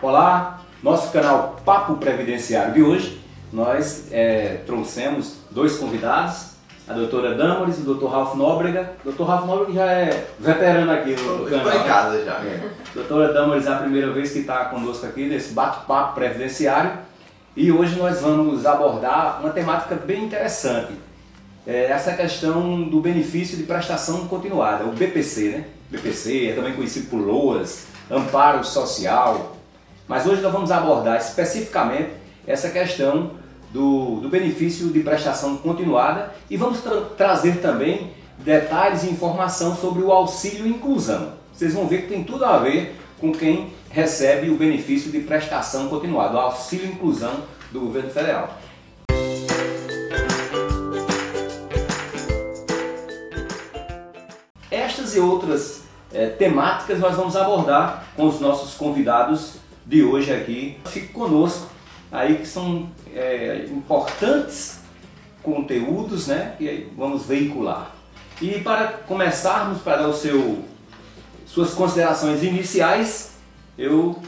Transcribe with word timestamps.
Olá, 0.00 0.60
nosso 0.80 1.10
canal 1.10 1.56
Papo 1.64 1.96
Previdenciário 1.96 2.72
de 2.72 2.80
hoje, 2.84 3.20
nós 3.52 4.06
é, 4.12 4.60
trouxemos 4.64 5.38
dois 5.50 5.76
convidados, 5.76 6.52
a 6.86 6.92
doutora 6.92 7.34
Damaris 7.34 7.78
e 7.78 7.80
o 7.80 7.84
doutor 7.84 8.12
Ralph 8.12 8.36
Nóbrega. 8.36 8.92
Doutor 9.02 9.24
Ralph 9.24 9.44
Nóbrega 9.44 9.72
já 9.72 9.86
é 9.90 10.28
veterano 10.38 10.92
aqui 10.92 11.16
no, 11.16 11.38
no 11.38 11.50
canal. 11.50 11.66
Estou 11.66 11.80
em 11.80 11.84
casa 11.84 12.24
já. 12.24 12.34
É. 12.34 12.70
Doutora 12.94 13.32
Damaris 13.32 13.66
é 13.66 13.72
a 13.72 13.76
primeira 13.78 14.12
vez 14.12 14.30
que 14.30 14.38
está 14.38 14.66
conosco 14.66 15.04
aqui 15.04 15.26
nesse 15.26 15.52
bate-papo 15.52 16.14
previdenciário 16.14 16.92
e 17.56 17.72
hoje 17.72 17.98
nós 17.98 18.20
vamos 18.20 18.66
abordar 18.66 19.40
uma 19.40 19.50
temática 19.50 19.96
bem 19.96 20.26
interessante. 20.26 20.92
É 21.66 21.86
essa 21.86 22.12
questão 22.12 22.82
do 22.82 23.00
benefício 23.00 23.56
de 23.56 23.64
prestação 23.64 24.28
continuada, 24.28 24.84
o 24.84 24.92
BPC, 24.92 25.48
né? 25.48 25.64
BPC 25.90 26.50
é 26.50 26.52
também 26.52 26.74
conhecido 26.74 27.10
por 27.10 27.18
LOAS, 27.18 27.88
Amparo 28.08 28.62
Social. 28.62 29.57
Mas 30.08 30.26
hoje 30.26 30.40
nós 30.40 30.50
vamos 30.50 30.70
abordar 30.70 31.18
especificamente 31.18 32.08
essa 32.46 32.70
questão 32.70 33.32
do, 33.70 34.20
do 34.20 34.30
benefício 34.30 34.88
de 34.88 35.00
prestação 35.00 35.58
continuada 35.58 36.32
e 36.48 36.56
vamos 36.56 36.80
tra 36.80 37.02
trazer 37.14 37.60
também 37.60 38.14
detalhes 38.38 39.04
e 39.04 39.10
informação 39.10 39.76
sobre 39.76 40.02
o 40.02 40.10
auxílio 40.10 40.66
inclusão. 40.66 41.34
Vocês 41.52 41.74
vão 41.74 41.86
ver 41.86 42.02
que 42.02 42.08
tem 42.08 42.24
tudo 42.24 42.46
a 42.46 42.56
ver 42.56 42.96
com 43.20 43.32
quem 43.32 43.74
recebe 43.90 44.48
o 44.48 44.56
benefício 44.56 45.12
de 45.12 45.20
prestação 45.20 45.88
continuada, 45.88 46.36
o 46.36 46.40
auxílio 46.40 46.86
inclusão 46.86 47.42
do 47.70 47.80
governo 47.80 48.08
federal. 48.08 48.56
Estas 54.70 55.14
e 55.14 55.20
outras 55.20 55.82
é, 56.14 56.28
temáticas 56.28 56.98
nós 56.98 57.14
vamos 57.14 57.36
abordar 57.36 58.06
com 58.16 58.26
os 58.26 58.40
nossos 58.40 58.74
convidados 58.74 59.67
de 59.88 60.04
hoje 60.04 60.32
aqui. 60.32 60.78
Fique 60.86 61.08
conosco 61.08 61.66
aí 62.12 62.36
que 62.36 62.46
são 62.46 62.90
é, 63.14 63.66
importantes 63.70 64.80
conteúdos 65.42 66.26
né, 66.26 66.54
que 66.58 66.88
vamos 66.96 67.24
veicular. 67.24 67.94
E 68.40 68.60
para 68.60 68.88
começarmos, 68.88 69.80
para 69.80 70.02
dar 70.02 70.08
o 70.08 70.14
seu, 70.14 70.62
suas 71.46 71.72
considerações 71.72 72.42
iniciais, 72.42 73.32
eu 73.76 74.20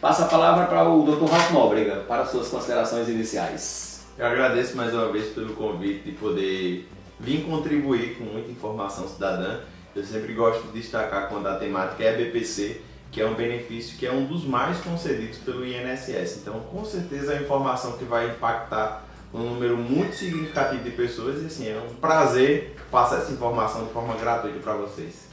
passo 0.00 0.22
a 0.22 0.26
palavra 0.26 0.66
para 0.66 0.88
o 0.88 1.04
Dr. 1.04 1.30
Ralf 1.30 1.52
Nóbrega 1.52 1.96
para 2.08 2.24
suas 2.24 2.48
considerações 2.48 3.08
iniciais. 3.08 4.06
Eu 4.16 4.26
agradeço 4.26 4.76
mais 4.76 4.94
uma 4.94 5.12
vez 5.12 5.34
pelo 5.34 5.54
convite 5.54 6.04
de 6.04 6.12
poder 6.12 6.88
vir 7.20 7.44
contribuir 7.44 8.16
com 8.16 8.24
muita 8.24 8.50
informação 8.50 9.06
cidadã. 9.06 9.60
Eu 9.94 10.02
sempre 10.02 10.32
gosto 10.32 10.62
de 10.68 10.80
destacar 10.80 11.28
quando 11.28 11.46
a 11.46 11.56
temática 11.56 12.02
é 12.02 12.16
BPC, 12.16 12.80
que 13.14 13.22
é 13.22 13.26
um 13.26 13.34
benefício 13.34 13.96
que 13.96 14.04
é 14.04 14.12
um 14.12 14.24
dos 14.24 14.44
mais 14.44 14.78
concedidos 14.78 15.38
pelo 15.38 15.64
INSS. 15.64 16.38
Então, 16.42 16.58
com 16.72 16.84
certeza 16.84 17.32
é 17.32 17.36
uma 17.36 17.44
informação 17.44 17.92
que 17.92 18.04
vai 18.04 18.26
impactar 18.26 19.04
um 19.32 19.38
número 19.38 19.76
muito 19.76 20.16
significativo 20.16 20.82
de 20.82 20.90
pessoas 20.90 21.40
e 21.40 21.46
assim, 21.46 21.68
é 21.68 21.78
um 21.78 21.94
prazer 21.94 22.74
passar 22.90 23.18
essa 23.18 23.30
informação 23.30 23.84
de 23.84 23.92
forma 23.92 24.16
gratuita 24.16 24.58
para 24.58 24.72
vocês. 24.74 25.28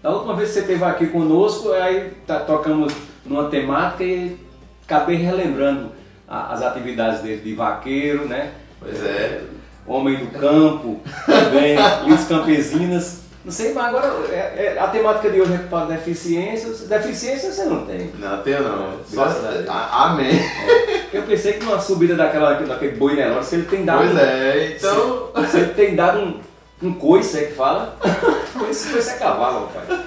Da 0.00 0.10
última 0.10 0.36
vez 0.36 0.50
que 0.50 0.54
você 0.54 0.60
esteve 0.60 0.84
aqui 0.84 1.08
conosco, 1.08 1.72
aí 1.72 2.12
tá, 2.24 2.38
tocamos 2.38 2.94
numa 3.26 3.48
temática 3.48 4.04
e 4.04 4.38
acabei 4.84 5.16
relembrando 5.16 5.90
a, 6.28 6.52
as 6.52 6.62
atividades 6.62 7.20
dele 7.20 7.42
de 7.42 7.54
vaqueiro, 7.54 8.28
né? 8.28 8.52
Pois 8.78 9.02
é. 9.02 9.42
Homem 9.88 10.18
do 10.18 10.38
campo, 10.38 11.00
também, 11.26 11.76
Luiz 12.06 12.24
Campesinas. 12.28 13.23
Não 13.44 13.52
sei, 13.52 13.74
mas 13.74 13.84
agora 13.84 14.06
é, 14.30 14.74
é, 14.74 14.78
a 14.80 14.86
temática 14.86 15.28
de 15.28 15.38
hoje 15.38 15.52
é 15.52 15.58
para 15.58 15.84
deficiências. 15.84 16.80
Deficiência 16.88 17.52
você 17.52 17.64
não 17.64 17.84
tem. 17.84 18.10
Não, 18.18 18.42
tenho 18.42 18.62
não. 18.62 19.00
Só 19.06 19.28
se... 19.28 19.40
Amém. 19.68 20.40
É. 20.40 21.04
Eu 21.12 21.24
pensei 21.24 21.52
que 21.52 21.64
numa 21.64 21.78
subida 21.78 22.16
daquela, 22.16 22.54
daquele 22.54 22.96
boi 22.96 23.14
Nelore, 23.14 23.44
se 23.44 23.56
ele 23.56 23.66
tem 23.66 23.84
dado. 23.84 23.98
Pois 23.98 24.16
é, 24.16 24.76
então. 24.76 25.30
Se, 25.44 25.50
se 25.50 25.56
ele 25.58 25.74
tem 25.74 25.94
dado 25.94 26.20
um, 26.20 26.40
um 26.82 26.94
coice, 26.94 27.38
é 27.38 27.44
que 27.44 27.52
fala. 27.52 27.96
coice, 28.58 28.90
coice 28.90 29.10
é 29.10 29.18
cavalo, 29.18 29.66
rapaz. 29.66 30.00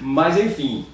Mas 0.00 0.38
enfim, 0.38 0.86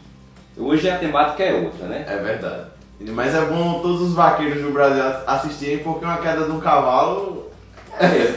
hoje 0.57 0.89
a 0.89 0.99
temática 0.99 1.43
é 1.43 1.53
outra, 1.53 1.87
né? 1.89 2.07
É 2.09 2.17
verdade. 2.17 2.71
Mas 3.01 3.35
é 3.35 3.45
bom 3.45 3.81
todos 3.83 4.01
os 4.01 4.15
vaqueiros 4.15 4.63
do 4.63 4.71
Brasil 4.71 5.03
assistirem, 5.27 5.79
porque 5.81 6.07
uma 6.07 6.19
queda 6.19 6.45
de 6.45 6.53
um 6.53 6.61
cavalo. 6.61 7.51
É. 8.01 8.33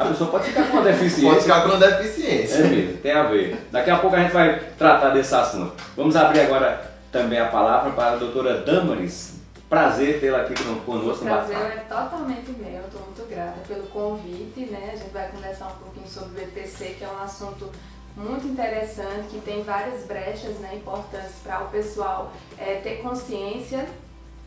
A 0.00 0.06
pessoa 0.06 0.30
pode 0.30 0.44
ficar 0.44 0.66
com 0.66 0.78
uma 0.78 0.82
deficiência. 0.82 1.28
Pode 1.28 1.42
ficar 1.42 1.60
com 1.60 1.68
uma 1.68 1.76
deficiência. 1.76 2.54
É 2.54 2.68
mesmo, 2.68 2.96
tem 3.02 3.12
a 3.12 3.22
ver. 3.24 3.68
Daqui 3.70 3.90
a 3.90 3.98
pouco 3.98 4.16
a 4.16 4.20
gente 4.20 4.32
vai 4.32 4.58
tratar 4.78 5.10
desse 5.10 5.34
assunto. 5.34 5.74
Vamos 5.94 6.16
abrir 6.16 6.40
agora 6.40 6.90
também 7.12 7.38
a 7.38 7.48
palavra 7.48 7.90
para 7.90 8.12
a 8.12 8.16
doutora 8.16 8.62
Damaris. 8.62 9.34
Prazer 9.68 10.18
tê-la 10.18 10.40
aqui 10.40 10.54
conosco. 10.86 11.22
O 11.22 11.28
prazer 11.28 11.56
é 11.56 11.84
totalmente 11.86 12.50
meu, 12.52 12.80
eu 12.80 12.86
estou 12.86 13.02
muito 13.02 13.28
grata 13.28 13.60
pelo 13.68 13.82
convite. 13.88 14.70
Né? 14.70 14.90
A 14.94 14.96
gente 14.96 15.12
vai 15.12 15.28
conversar 15.28 15.66
um 15.66 15.84
pouquinho 15.84 16.08
sobre 16.08 16.30
o 16.30 16.46
BPC, 16.46 16.96
que 16.98 17.04
é 17.04 17.08
um 17.08 17.22
assunto 17.22 17.70
muito 18.16 18.46
interessante, 18.46 19.28
que 19.28 19.40
tem 19.42 19.62
várias 19.62 20.06
brechas 20.06 20.58
né, 20.60 20.76
importantes 20.76 21.34
para 21.44 21.60
o 21.60 21.68
pessoal 21.68 22.32
é, 22.56 22.76
ter 22.76 23.02
consciência 23.02 23.86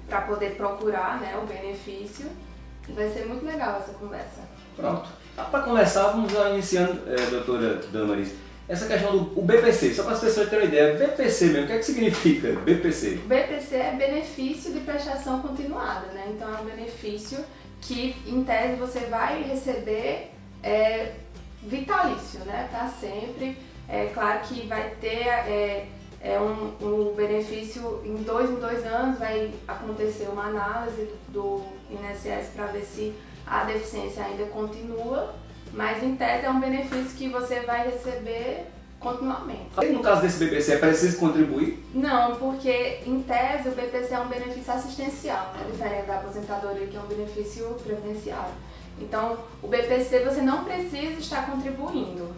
para 0.10 0.22
poder 0.22 0.56
procurar 0.56 1.22
né, 1.22 1.40
o 1.42 1.46
benefício. 1.46 2.26
Vai 2.90 3.10
ser 3.12 3.28
muito 3.28 3.46
legal 3.46 3.78
essa 3.78 3.94
conversa. 3.94 4.42
Pronto. 4.76 5.23
Ah, 5.36 5.46
para 5.46 5.64
começar, 5.64 6.10
vamos 6.10 6.32
iniciando, 6.52 7.02
é, 7.12 7.26
doutora 7.26 7.82
Damaris, 7.92 8.34
essa 8.68 8.86
questão 8.86 9.18
do 9.18 9.42
BPC, 9.42 9.94
só 9.94 10.04
para 10.04 10.14
as 10.14 10.20
pessoas 10.20 10.48
terem 10.48 10.66
uma 10.68 10.74
ideia, 10.74 10.94
BPC 10.94 11.46
mesmo, 11.48 11.64
o 11.64 11.68
que 11.68 11.74
é 11.74 11.78
que 11.80 11.86
significa 11.86 12.52
BPC? 12.52 13.20
BPC 13.26 13.76
é 13.76 13.96
benefício 13.98 14.72
de 14.72 14.82
prestação 14.82 15.42
continuada, 15.42 16.06
né? 16.14 16.26
Então 16.30 16.48
é 16.54 16.62
um 16.62 16.66
benefício 16.66 17.44
que, 17.82 18.16
em 18.28 18.44
tese, 18.44 18.76
você 18.76 19.00
vai 19.02 19.42
receber 19.42 20.32
é, 20.62 21.14
vitalício, 21.64 22.40
né? 22.42 22.68
Para 22.72 22.88
sempre. 22.90 23.58
É 23.90 24.12
claro 24.14 24.40
que 24.42 24.66
vai 24.68 24.92
ter 25.02 25.28
é, 25.28 25.88
é 26.22 26.40
um, 26.40 26.74
um, 26.82 27.14
benefício 27.16 28.02
em 28.06 28.16
dois 28.18 28.50
em 28.50 28.56
dois 28.56 28.86
anos, 28.86 29.20
vai 29.20 29.52
acontecer 29.68 30.30
uma 30.32 30.46
análise 30.46 31.10
do 31.30 31.64
INSS 31.92 32.52
para 32.56 32.68
ver 32.68 32.84
se 32.84 33.14
a 33.46 33.64
deficiência 33.66 34.24
ainda 34.24 34.46
continua, 34.46 35.34
mas 35.74 36.04
em 36.04 36.16
tese 36.16 36.46
é 36.46 36.50
um 36.50 36.60
benefício 36.60 37.18
que 37.18 37.30
você 37.30 37.62
vai 37.62 37.90
receber 37.90 38.68
continuamente. 39.00 39.70
E 39.82 39.90
no 39.92 40.02
caso 40.02 40.22
desse 40.22 40.46
BPC, 40.46 40.74
é 40.74 40.78
preciso 40.78 41.18
contribuir? 41.18 41.84
Não, 41.94 42.36
porque 42.36 43.00
em 43.06 43.22
tese 43.22 43.68
o 43.68 43.72
BPC 43.72 44.14
é 44.14 44.20
um 44.20 44.28
benefício 44.28 44.72
assistencial, 44.72 45.54
né? 45.58 45.68
diferente 45.72 46.08
da 46.08 46.16
aposentadoria 46.16 46.88
que 46.88 46.96
é 46.96 47.00
um 47.00 47.08
benefício 47.08 47.66
previdenciário. 47.84 48.54
Então, 49.00 49.38
o 49.62 49.68
BPC 49.68 50.20
você 50.24 50.42
não 50.42 50.64
precisa 50.64 51.20
estar 51.20 51.46
contribuindo 51.48 52.30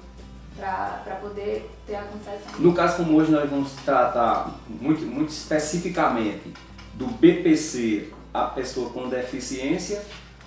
para 0.57 1.19
poder 1.21 1.69
ter 1.85 1.95
a 1.95 2.03
concessão. 2.03 2.59
No 2.59 2.73
caso 2.73 2.97
como 2.97 3.17
hoje 3.17 3.31
nós 3.31 3.49
vamos 3.49 3.73
tratar 3.83 4.57
muito, 4.67 5.05
muito 5.05 5.29
especificamente 5.29 6.53
do 6.93 7.07
BPC 7.07 8.09
a 8.33 8.45
pessoa 8.45 8.89
com 8.89 9.09
deficiência 9.09 10.03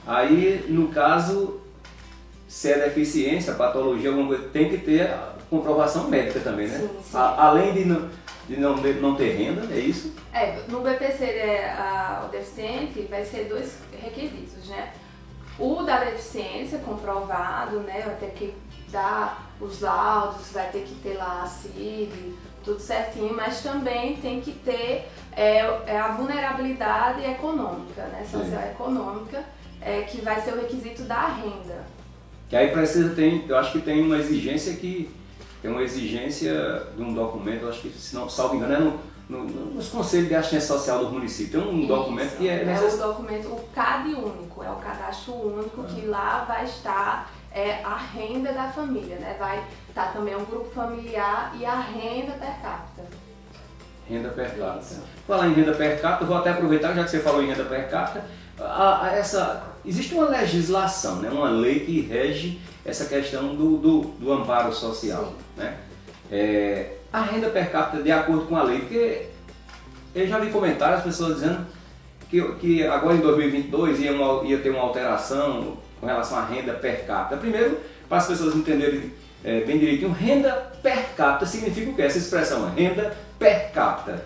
Aí, 0.08 0.64
no 0.70 0.88
caso, 0.88 1.60
se 2.48 2.72
é 2.72 2.78
deficiência, 2.78 3.52
patologia, 3.52 4.08
alguma 4.08 4.28
coisa, 4.28 4.48
tem 4.48 4.70
que 4.70 4.78
ter 4.78 5.14
comprovação 5.50 6.08
médica 6.08 6.40
também, 6.40 6.66
né? 6.66 6.78
Sim, 6.78 6.88
sim. 6.88 7.16
A, 7.18 7.48
além 7.48 7.74
de 7.74 7.84
não, 7.84 8.08
de 8.48 8.58
não, 8.58 8.74
de 8.76 8.94
não 8.94 9.14
ter 9.14 9.36
renda, 9.36 9.70
é 9.70 9.78
isso? 9.78 10.14
É, 10.32 10.60
no 10.66 10.80
BPC 10.80 11.24
é, 11.24 11.70
a, 11.70 12.24
o 12.26 12.30
deficiente 12.30 13.02
vai 13.02 13.22
ser 13.22 13.44
dois 13.50 13.80
requisitos, 14.02 14.66
né? 14.68 14.94
O 15.58 15.82
da 15.82 15.98
deficiência 15.98 16.78
comprovado, 16.78 17.80
né? 17.80 18.02
Vai 18.06 18.14
ter 18.14 18.30
que 18.30 18.54
dar 18.90 19.52
os 19.60 19.82
laudos, 19.82 20.52
vai 20.52 20.70
ter 20.70 20.84
que 20.84 20.94
ter 21.02 21.18
lá 21.18 21.42
a 21.42 21.46
CID, 21.46 22.34
tudo 22.64 22.80
certinho, 22.80 23.34
mas 23.34 23.60
também 23.60 24.16
tem 24.16 24.40
que 24.40 24.52
ter 24.52 25.06
é, 25.36 25.58
é 25.86 25.98
a 25.98 26.12
vulnerabilidade 26.12 27.22
econômica, 27.24 28.04
né? 28.04 28.26
Socioeconômica 28.30 29.44
é, 29.88 30.02
que 30.02 30.20
vai 30.20 30.40
ser 30.40 30.52
o 30.52 30.60
requisito 30.60 31.02
da 31.02 31.26
renda. 31.28 31.86
Que 32.48 32.56
aí 32.56 32.70
precisa 32.70 33.14
ter, 33.14 33.44
eu 33.48 33.56
acho 33.56 33.72
que 33.72 33.80
tem 33.80 34.02
uma 34.02 34.16
exigência 34.16 34.74
que 34.74 35.10
tem 35.60 35.70
uma 35.70 35.82
exigência 35.82 36.86
de 36.96 37.02
um 37.02 37.12
documento, 37.12 37.62
eu 37.62 37.68
acho 37.68 37.80
que 37.80 37.90
se 37.90 38.14
não 38.14 38.28
salvo 38.28 38.56
engano 38.56 38.74
é 38.74 38.78
no, 38.78 39.44
no, 39.44 39.74
nos 39.74 39.88
conselhos 39.88 40.28
de 40.28 40.34
assistência 40.34 40.68
social 40.68 41.04
do 41.04 41.10
município, 41.10 41.60
tem 41.60 41.70
um 41.70 41.80
Isso, 41.80 41.88
documento 41.88 42.36
que 42.36 42.48
é. 42.48 42.64
É 42.64 42.80
o 42.80 42.96
documento, 42.96 43.48
o 43.48 43.68
CAD 43.74 44.14
único, 44.14 44.62
é 44.62 44.70
o 44.70 44.76
cadastro 44.76 45.34
único 45.34 45.84
que 45.84 46.06
lá 46.06 46.44
vai 46.44 46.64
estar 46.64 47.30
é, 47.52 47.82
a 47.82 47.96
renda 47.96 48.52
da 48.52 48.68
família, 48.68 49.16
né? 49.16 49.36
Vai 49.38 49.62
estar 49.88 50.12
também 50.12 50.36
um 50.36 50.44
grupo 50.44 50.70
familiar 50.70 51.52
e 51.58 51.66
a 51.66 51.80
renda 51.80 52.32
per 52.32 52.60
capita. 52.62 53.02
Renda 54.08 54.28
per 54.30 54.56
capita. 54.56 55.02
Falar 55.26 55.48
em 55.48 55.54
renda 55.54 55.74
per 55.74 56.00
capita, 56.00 56.24
vou 56.24 56.36
até 56.36 56.50
aproveitar, 56.50 56.94
já 56.94 57.04
que 57.04 57.10
você 57.10 57.18
falou 57.18 57.42
em 57.42 57.48
renda 57.48 57.64
per 57.64 57.90
capita, 57.90 58.24
a, 58.60 59.06
a 59.06 59.16
essa, 59.16 59.62
existe 59.84 60.14
uma 60.14 60.28
legislação, 60.28 61.16
né, 61.16 61.30
uma 61.30 61.50
lei 61.50 61.80
que 61.80 62.00
rege 62.00 62.60
essa 62.84 63.04
questão 63.04 63.54
do, 63.54 63.76
do, 63.76 64.00
do 64.18 64.32
amparo 64.32 64.72
social. 64.72 65.34
Né? 65.56 65.76
É, 66.30 66.94
a 67.12 67.22
renda 67.22 67.48
per 67.50 67.70
capita, 67.70 68.02
de 68.02 68.10
acordo 68.10 68.46
com 68.46 68.56
a 68.56 68.62
lei, 68.62 68.80
porque 68.80 69.26
Eu 70.14 70.26
já 70.26 70.38
vi 70.38 70.50
comentários, 70.50 71.02
pessoas 71.02 71.36
dizendo 71.36 71.66
que, 72.30 72.42
que 72.56 72.86
agora 72.86 73.16
em 73.16 73.20
2022 73.20 74.00
ia, 74.00 74.12
uma, 74.12 74.44
ia 74.44 74.58
ter 74.58 74.70
uma 74.70 74.80
alteração 74.80 75.78
com 76.00 76.06
relação 76.06 76.38
à 76.38 76.44
renda 76.44 76.74
per 76.74 77.06
capita. 77.06 77.36
Primeiro, 77.36 77.80
para 78.08 78.18
as 78.18 78.26
pessoas 78.26 78.54
entenderem 78.54 79.12
é, 79.44 79.60
bem 79.60 79.78
direitinho, 79.78 80.12
renda 80.12 80.50
per 80.82 81.14
capita 81.16 81.46
significa 81.46 81.90
o 81.90 81.94
que? 81.94 82.02
Essa 82.02 82.18
expressão, 82.18 82.68
renda 82.74 83.16
per 83.38 83.70
capita. 83.72 84.24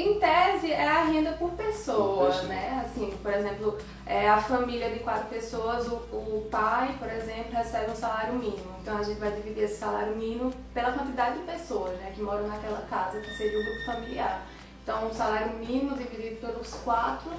Em 0.00 0.18
tese 0.18 0.72
é 0.72 0.88
a 0.88 1.04
renda 1.04 1.32
por 1.32 1.50
pessoa, 1.50 2.16
Por 2.24 2.26
pessoa. 2.28 2.48
né? 2.48 2.82
Assim, 2.84 3.14
por 3.22 3.30
exemplo, 3.32 3.76
é 4.06 4.26
a 4.28 4.38
família 4.40 4.88
de 4.90 5.00
quatro 5.00 5.26
pessoas, 5.28 5.86
o, 5.88 5.96
o 5.96 6.48
pai, 6.50 6.94
por 6.98 7.06
exemplo, 7.08 7.52
recebe 7.52 7.90
um 7.90 7.94
salário 7.94 8.32
mínimo. 8.32 8.74
Então 8.80 8.96
a 8.96 9.02
gente 9.02 9.20
vai 9.20 9.30
dividir 9.30 9.64
esse 9.64 9.76
salário 9.78 10.16
mínimo 10.16 10.50
pela 10.72 10.92
quantidade 10.92 11.38
de 11.38 11.44
pessoas, 11.44 11.90
né, 11.98 12.12
que 12.14 12.22
moram 12.22 12.48
naquela 12.48 12.80
casa, 12.88 13.20
que 13.20 13.30
seria 13.36 13.58
o 13.60 13.62
grupo 13.62 13.84
familiar. 13.84 14.42
Então 14.82 15.06
o 15.06 15.14
salário 15.14 15.52
mínimo 15.58 15.94
dividido 15.94 16.36
pelos 16.46 16.72
quatro, 16.82 17.30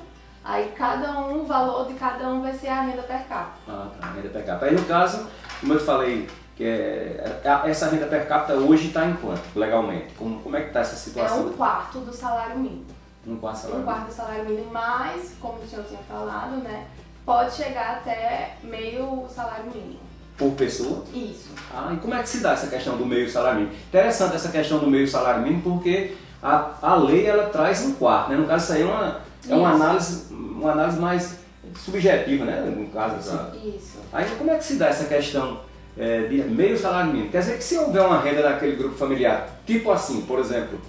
aí 0.43 0.71
cada 0.77 1.19
um, 1.19 1.41
o 1.41 1.45
valor 1.45 1.87
de 1.87 1.95
cada 1.95 2.27
um 2.29 2.43
vai 2.43 2.53
ser 2.53 2.67
a 2.67 2.81
renda 2.81 3.01
per 3.01 3.25
capita. 3.27 3.59
Ah, 3.67 3.89
tá, 3.99 4.07
renda 4.11 4.29
per 4.29 4.45
capita. 4.45 4.65
Aí 4.67 4.75
no 4.75 4.85
caso, 4.85 5.27
como 5.59 5.73
eu 5.73 5.79
te 5.79 5.85
falei, 5.85 6.29
que 6.61 6.67
é, 6.67 7.41
essa 7.65 7.89
renda 7.89 8.05
per 8.05 8.27
capita 8.27 8.53
hoje 8.53 8.89
está 8.89 9.07
em 9.07 9.13
quanto, 9.15 9.41
legalmente? 9.55 10.13
Como, 10.15 10.39
como 10.41 10.55
é 10.55 10.61
que 10.61 10.67
está 10.67 10.81
essa 10.81 10.93
É 10.93 10.97
situação? 10.97 11.47
um 11.47 11.53
quarto 11.53 11.99
do 12.01 12.13
salário 12.13 12.59
mínimo. 12.59 12.85
Um 13.25 13.35
quarto 13.37 13.57
Um 13.57 13.61
salário. 13.61 13.83
quarto 13.83 14.05
do 14.05 14.13
salário 14.13 14.45
mínimo, 14.45 14.69
mas, 14.71 15.31
como 15.41 15.57
o 15.57 15.67
senhor 15.67 15.83
tinha 15.85 15.99
falado, 16.07 16.57
né, 16.57 16.85
pode 17.25 17.55
chegar 17.55 17.93
até 17.97 18.57
meio 18.61 19.25
salário 19.27 19.65
mínimo. 19.73 19.99
Por 20.37 20.51
pessoa? 20.51 21.03
Isso. 21.11 21.49
Ah, 21.73 21.91
e 21.95 21.97
como 21.97 22.13
é 22.13 22.21
que 22.21 22.29
se 22.29 22.41
dá 22.41 22.51
essa 22.51 22.67
questão 22.67 22.95
do 22.95 23.07
meio 23.07 23.27
salário 23.27 23.61
mínimo? 23.61 23.75
Interessante 23.87 24.35
essa 24.35 24.49
questão 24.49 24.77
do 24.77 24.87
meio 24.87 25.07
salário 25.07 25.41
mínimo 25.41 25.63
porque 25.63 26.15
a, 26.43 26.73
a 26.79 26.93
lei 26.95 27.25
ela 27.25 27.49
traz 27.49 27.81
um 27.83 27.93
quarto, 27.93 28.29
né? 28.29 28.37
No 28.37 28.45
caso 28.45 28.65
isso 28.65 28.73
aí 28.73 28.81
é 28.83 28.85
uma, 28.85 29.21
é 29.49 29.55
uma, 29.55 29.69
Isso. 29.73 29.81
análise, 29.83 30.33
uma 30.33 30.71
análise 30.73 30.99
mais 30.99 31.39
subjetiva, 31.75 32.45
né? 32.45 32.61
No 32.61 32.87
caso 32.89 33.15
assim. 33.15 33.75
Isso. 33.75 33.97
Aí 34.13 34.29
como 34.37 34.51
é 34.51 34.57
que 34.57 34.63
se 34.63 34.75
dá 34.75 34.89
essa 34.89 35.05
questão 35.05 35.59
é, 35.97 36.21
de 36.23 36.37
meio 36.43 36.77
salário 36.77 37.11
mínimo? 37.11 37.31
Quer 37.31 37.39
dizer 37.39 37.57
que 37.57 37.63
se 37.63 37.77
houver 37.77 38.01
uma 38.01 38.21
renda 38.21 38.49
naquele 38.49 38.75
grupo 38.75 38.95
familiar, 38.95 39.61
tipo 39.65 39.91
assim, 39.91 40.21
por 40.21 40.39
exemplo, 40.39 40.79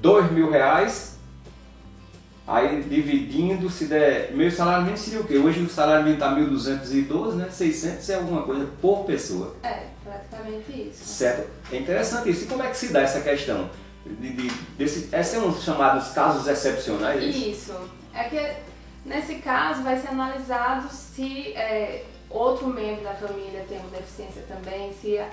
dois 0.00 0.30
mil 0.30 0.50
reais, 0.50 1.18
aí 2.46 2.82
dividindo, 2.82 3.68
se 3.68 3.84
der 3.86 4.32
meio 4.32 4.50
salário 4.50 4.82
mínimo 4.82 4.98
seria 4.98 5.20
o 5.20 5.24
quê? 5.24 5.36
Hoje 5.36 5.60
o 5.60 5.68
salário 5.68 6.04
mínimo 6.04 6.22
está 6.22 6.34
1.212, 6.34 7.34
né? 7.34 7.48
600 7.50 8.08
é 8.08 8.14
alguma 8.14 8.42
coisa 8.42 8.66
por 8.80 9.04
pessoa. 9.04 9.54
É, 9.62 9.82
praticamente 10.02 10.88
isso. 10.88 11.04
Certo. 11.04 11.48
É 11.70 11.76
interessante 11.76 12.30
isso. 12.30 12.44
E 12.44 12.46
como 12.46 12.62
é 12.62 12.68
que 12.70 12.76
se 12.76 12.88
dá 12.92 13.02
essa 13.02 13.20
questão? 13.20 13.68
De, 14.06 14.30
de, 14.32 14.48
desse, 14.78 15.14
esses 15.14 15.32
são 15.32 15.48
os 15.50 15.62
chamados 15.62 16.08
casos 16.12 16.46
excepcionais? 16.48 17.22
é 17.22 17.26
isso? 17.26 17.48
Isso. 17.50 17.90
É 18.14 18.24
que 18.24 18.52
nesse 19.04 19.36
caso 19.36 19.82
vai 19.82 19.98
ser 20.00 20.08
analisado 20.08 20.88
se 20.90 21.52
é, 21.52 22.04
outro 22.30 22.66
membro 22.68 23.02
da 23.04 23.14
família 23.14 23.64
tem 23.68 23.78
uma 23.78 23.90
deficiência 23.90 24.42
também, 24.48 24.92
se 24.94 25.18
a- 25.18 25.28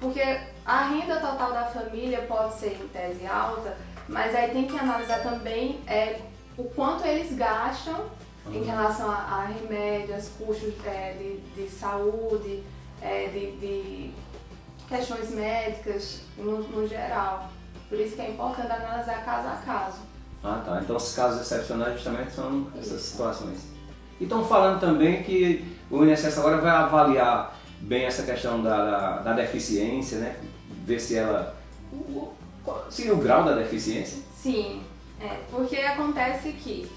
porque 0.00 0.20
a 0.64 0.84
renda 0.88 1.16
total 1.20 1.52
da 1.52 1.64
família 1.66 2.22
pode 2.22 2.54
ser 2.54 2.78
em 2.80 2.88
tese 2.88 3.26
alta, 3.26 3.76
mas 4.08 4.34
aí 4.34 4.50
tem 4.50 4.66
que 4.66 4.78
analisar 4.78 5.22
também 5.22 5.80
é, 5.86 6.20
o 6.56 6.64
quanto 6.64 7.06
eles 7.06 7.34
gastam 7.36 8.06
em 8.50 8.62
relação 8.64 9.10
a, 9.10 9.14
a 9.14 9.44
remédios, 9.46 10.30
custos 10.38 10.72
é, 10.86 11.14
de, 11.18 11.36
de 11.62 11.68
saúde, 11.70 12.62
é, 13.02 13.26
de, 13.26 13.52
de 13.58 14.10
questões 14.88 15.30
médicas 15.30 16.22
no, 16.36 16.58
no 16.62 16.88
geral. 16.88 17.48
Por 17.88 17.98
isso 18.00 18.16
que 18.16 18.22
é 18.22 18.30
importante 18.30 18.72
analisar 18.72 19.24
caso 19.24 19.48
a 19.48 19.56
caso. 19.64 19.98
Ah, 20.42 20.62
tá. 20.64 20.80
Então 20.82 20.96
os 20.96 21.14
casos 21.14 21.42
excepcionais 21.42 21.94
justamente 21.94 22.32
são 22.32 22.66
essas 22.78 23.02
situações. 23.02 23.60
E 24.18 24.24
estão 24.24 24.44
falando 24.44 24.80
também 24.80 25.22
que 25.22 25.76
o 25.90 26.04
INSS 26.04 26.38
agora 26.38 26.58
vai 26.58 26.70
avaliar 26.70 27.56
bem 27.80 28.04
essa 28.04 28.22
questão 28.22 28.62
da, 28.62 28.84
da, 28.84 29.10
da 29.18 29.32
deficiência, 29.32 30.18
né? 30.18 30.36
Ver 30.84 31.00
se 31.00 31.16
ela. 31.16 31.56
seria 32.88 33.14
o 33.14 33.18
grau 33.18 33.44
da 33.44 33.54
deficiência? 33.54 34.22
Sim, 34.36 34.82
é, 35.20 35.40
porque 35.50 35.76
acontece 35.76 36.52
que 36.52 36.90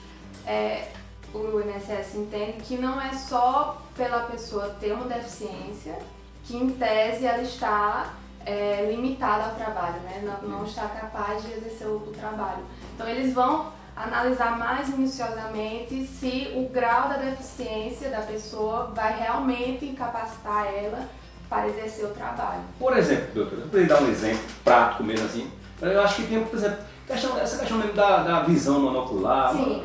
é, 0.45 0.87
o 1.33 1.59
INSS 1.59 2.15
entende 2.15 2.63
que 2.63 2.77
não 2.77 3.01
é 3.01 3.13
só 3.13 3.81
pela 3.95 4.21
pessoa 4.21 4.75
ter 4.79 4.93
uma 4.93 5.05
deficiência 5.05 5.97
que 6.43 6.55
em 6.55 6.69
tese 6.71 7.25
ela 7.25 7.41
está 7.41 8.13
é, 8.45 8.87
limitada 8.91 9.45
ao 9.45 9.55
trabalho, 9.55 9.99
né? 10.01 10.21
não, 10.23 10.49
não 10.49 10.65
está 10.65 10.87
capaz 10.87 11.41
de 11.43 11.53
exercer 11.53 11.87
o, 11.87 11.95
o 11.95 12.11
trabalho. 12.11 12.63
Então 12.93 13.07
eles 13.07 13.33
vão 13.33 13.71
analisar 13.95 14.57
mais 14.57 14.89
minuciosamente 14.89 16.05
se 16.07 16.51
o 16.55 16.67
grau 16.69 17.09
da 17.09 17.17
deficiência 17.17 18.09
da 18.09 18.21
pessoa 18.21 18.91
vai 18.95 19.19
realmente 19.19 19.85
incapacitar 19.85 20.65
ela 20.67 21.07
para 21.49 21.67
exercer 21.67 22.05
o 22.05 22.09
trabalho. 22.09 22.61
Por 22.79 22.97
exemplo, 22.97 23.27
doutor, 23.33 23.59
eu 23.59 23.65
poderia 23.65 23.87
dar 23.87 24.01
um 24.01 24.09
exemplo 24.09 24.41
prático 24.63 25.03
mesmo 25.03 25.25
assim. 25.25 25.51
Eu 25.81 26.01
acho 26.01 26.15
que 26.15 26.27
tem, 26.27 26.43
por 26.43 26.57
exemplo, 26.57 26.77
questão- 27.05 27.37
essa 27.39 27.57
questão 27.59 27.77
mesmo 27.77 27.93
da, 27.93 28.23
da 28.23 28.39
visão 28.43 28.79
monocular. 28.79 29.51
Sim, 29.53 29.83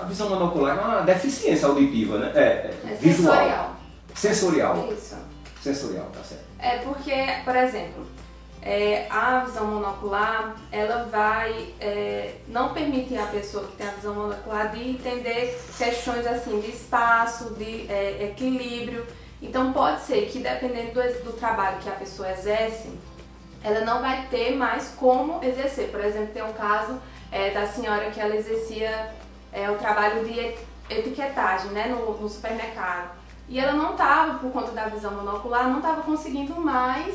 A 0.00 0.04
visão 0.04 0.28
monocular 0.28 0.76
é 0.76 0.80
uma 0.80 1.00
deficiência 1.02 1.66
auditiva, 1.68 2.18
né? 2.18 2.32
É, 2.34 2.40
é, 2.40 2.74
é 2.92 2.94
visual. 2.94 3.34
sensorial. 3.34 3.76
Sensorial. 4.14 4.88
Isso. 4.92 5.16
Sensorial, 5.62 6.06
tá 6.12 6.20
certo. 6.22 6.44
É 6.58 6.78
porque, 6.78 7.14
por 7.44 7.54
exemplo, 7.56 8.06
é, 8.68 9.06
a 9.08 9.44
visão 9.46 9.64
monocular, 9.66 10.54
ela 10.70 11.04
vai 11.04 11.72
é, 11.80 12.34
não 12.48 12.74
permitir 12.74 13.16
à 13.16 13.24
pessoa 13.24 13.64
que 13.66 13.76
tem 13.78 13.88
a 13.88 13.92
visão 13.92 14.14
monocular 14.14 14.70
de 14.72 14.90
entender 14.90 15.58
questões 15.78 16.26
assim 16.26 16.60
de 16.60 16.68
espaço, 16.68 17.54
de 17.54 17.90
é, 17.90 18.28
equilíbrio. 18.30 19.06
Então 19.40 19.72
pode 19.72 20.02
ser 20.02 20.26
que 20.26 20.40
dependendo 20.40 20.92
do, 20.92 21.24
do 21.24 21.32
trabalho 21.32 21.78
que 21.78 21.88
a 21.88 21.92
pessoa 21.92 22.30
exerce, 22.30 22.90
ela 23.64 23.80
não 23.86 24.02
vai 24.02 24.26
ter 24.30 24.54
mais 24.54 24.88
como 24.98 25.42
exercer. 25.42 25.88
Por 25.90 26.04
exemplo, 26.04 26.34
tem 26.34 26.42
um 26.42 26.52
caso 26.52 27.00
é, 27.32 27.50
da 27.52 27.66
senhora 27.66 28.10
que 28.10 28.20
ela 28.20 28.36
exercia 28.36 29.14
é, 29.50 29.70
o 29.70 29.76
trabalho 29.76 30.26
de 30.26 30.38
et- 30.38 30.58
etiquetagem 30.90 31.70
né, 31.70 31.86
no, 31.86 32.18
no 32.20 32.28
supermercado. 32.28 33.16
E 33.48 33.58
ela 33.58 33.72
não 33.72 33.92
estava, 33.92 34.34
por 34.40 34.52
conta 34.52 34.72
da 34.72 34.88
visão 34.88 35.12
monocular, 35.12 35.70
não 35.70 35.78
estava 35.78 36.02
conseguindo 36.02 36.54
mais 36.60 37.14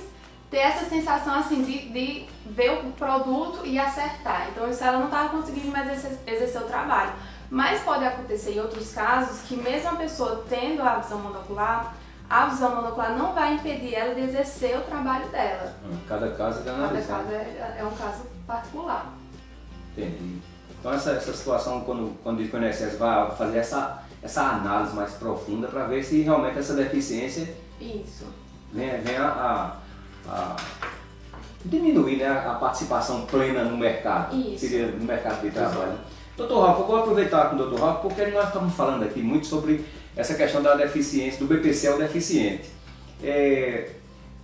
ter 0.54 0.60
essa 0.60 0.86
sensação 0.86 1.34
assim 1.34 1.64
de, 1.64 1.90
de 1.90 2.26
ver 2.46 2.74
o 2.86 2.92
produto 2.92 3.66
e 3.66 3.80
acertar. 3.80 4.50
Então 4.52 4.70
isso 4.70 4.84
ela 4.84 5.00
não 5.00 5.06
estava 5.06 5.30
conseguindo 5.30 5.70
mais 5.72 5.88
exercer, 5.92 6.20
exercer 6.28 6.62
o 6.62 6.66
trabalho. 6.66 7.12
Mas 7.50 7.82
pode 7.82 8.06
acontecer 8.06 8.52
em 8.54 8.60
outros 8.60 8.94
casos 8.94 9.42
que 9.48 9.56
mesmo 9.56 9.90
a 9.90 9.96
pessoa 9.96 10.46
tendo 10.48 10.84
a 10.84 11.00
visão 11.00 11.18
monocular, 11.20 11.96
a 12.30 12.46
visão 12.46 12.76
monocular 12.76 13.18
não 13.18 13.34
vai 13.34 13.56
impedir 13.56 13.96
ela 13.96 14.14
de 14.14 14.22
exercer 14.22 14.78
o 14.78 14.82
trabalho 14.82 15.28
dela. 15.30 15.74
Hum, 15.86 15.98
Cada 16.08 16.30
caso 16.34 16.60
é 16.60 16.64
Cada 16.66 16.78
analisado. 16.78 17.24
caso 17.24 17.34
é, 17.36 17.76
é 17.80 17.84
um 17.84 17.96
caso 17.96 18.22
particular. 18.46 19.12
Entendi. 19.98 20.38
Então 20.80 20.94
essa, 20.94 21.14
essa 21.14 21.34
situação, 21.34 21.82
quando, 21.82 22.16
quando 22.22 22.38
diz 22.38 22.52
que 22.52 22.56
o 22.56 22.64
INSS 22.64 22.96
vai 23.00 23.32
fazer 23.36 23.58
essa, 23.58 24.04
essa 24.22 24.42
análise 24.44 24.96
mais 24.96 25.14
profunda 25.14 25.68
para 25.68 25.86
ver 25.86 26.04
se 26.04 26.22
realmente 26.22 26.60
essa 26.60 26.76
deficiência 26.76 27.56
Isso. 27.82 28.26
vem, 28.72 29.00
vem 29.02 29.18
a, 29.18 29.28
a- 29.28 29.83
a 30.28 30.56
diminuir 31.66 32.18
né, 32.18 32.28
a 32.28 32.54
participação 32.56 33.26
plena 33.26 33.64
no 33.64 33.78
mercado. 33.78 34.36
Isso. 34.36 34.68
Seria 34.68 34.88
no 34.88 35.04
mercado 35.06 35.42
de 35.42 35.52
trabalho. 35.52 35.94
Doutor 36.36 36.66
Ralf, 36.66 36.80
eu 36.80 36.88
vou 36.88 36.98
aproveitar 36.98 37.50
com 37.50 37.56
o 37.56 37.60
doutor 37.60 37.80
Ralf 37.80 38.02
porque 38.02 38.26
nós 38.28 38.48
estamos 38.48 38.74
falando 38.74 39.04
aqui 39.04 39.22
muito 39.22 39.46
sobre 39.46 39.86
essa 40.16 40.34
questão 40.34 40.62
da 40.62 40.76
deficiência, 40.76 41.40
do 41.40 41.46
BPC 41.46 41.88
ao 41.88 41.98
deficiente. 41.98 42.70
É, 43.24 43.90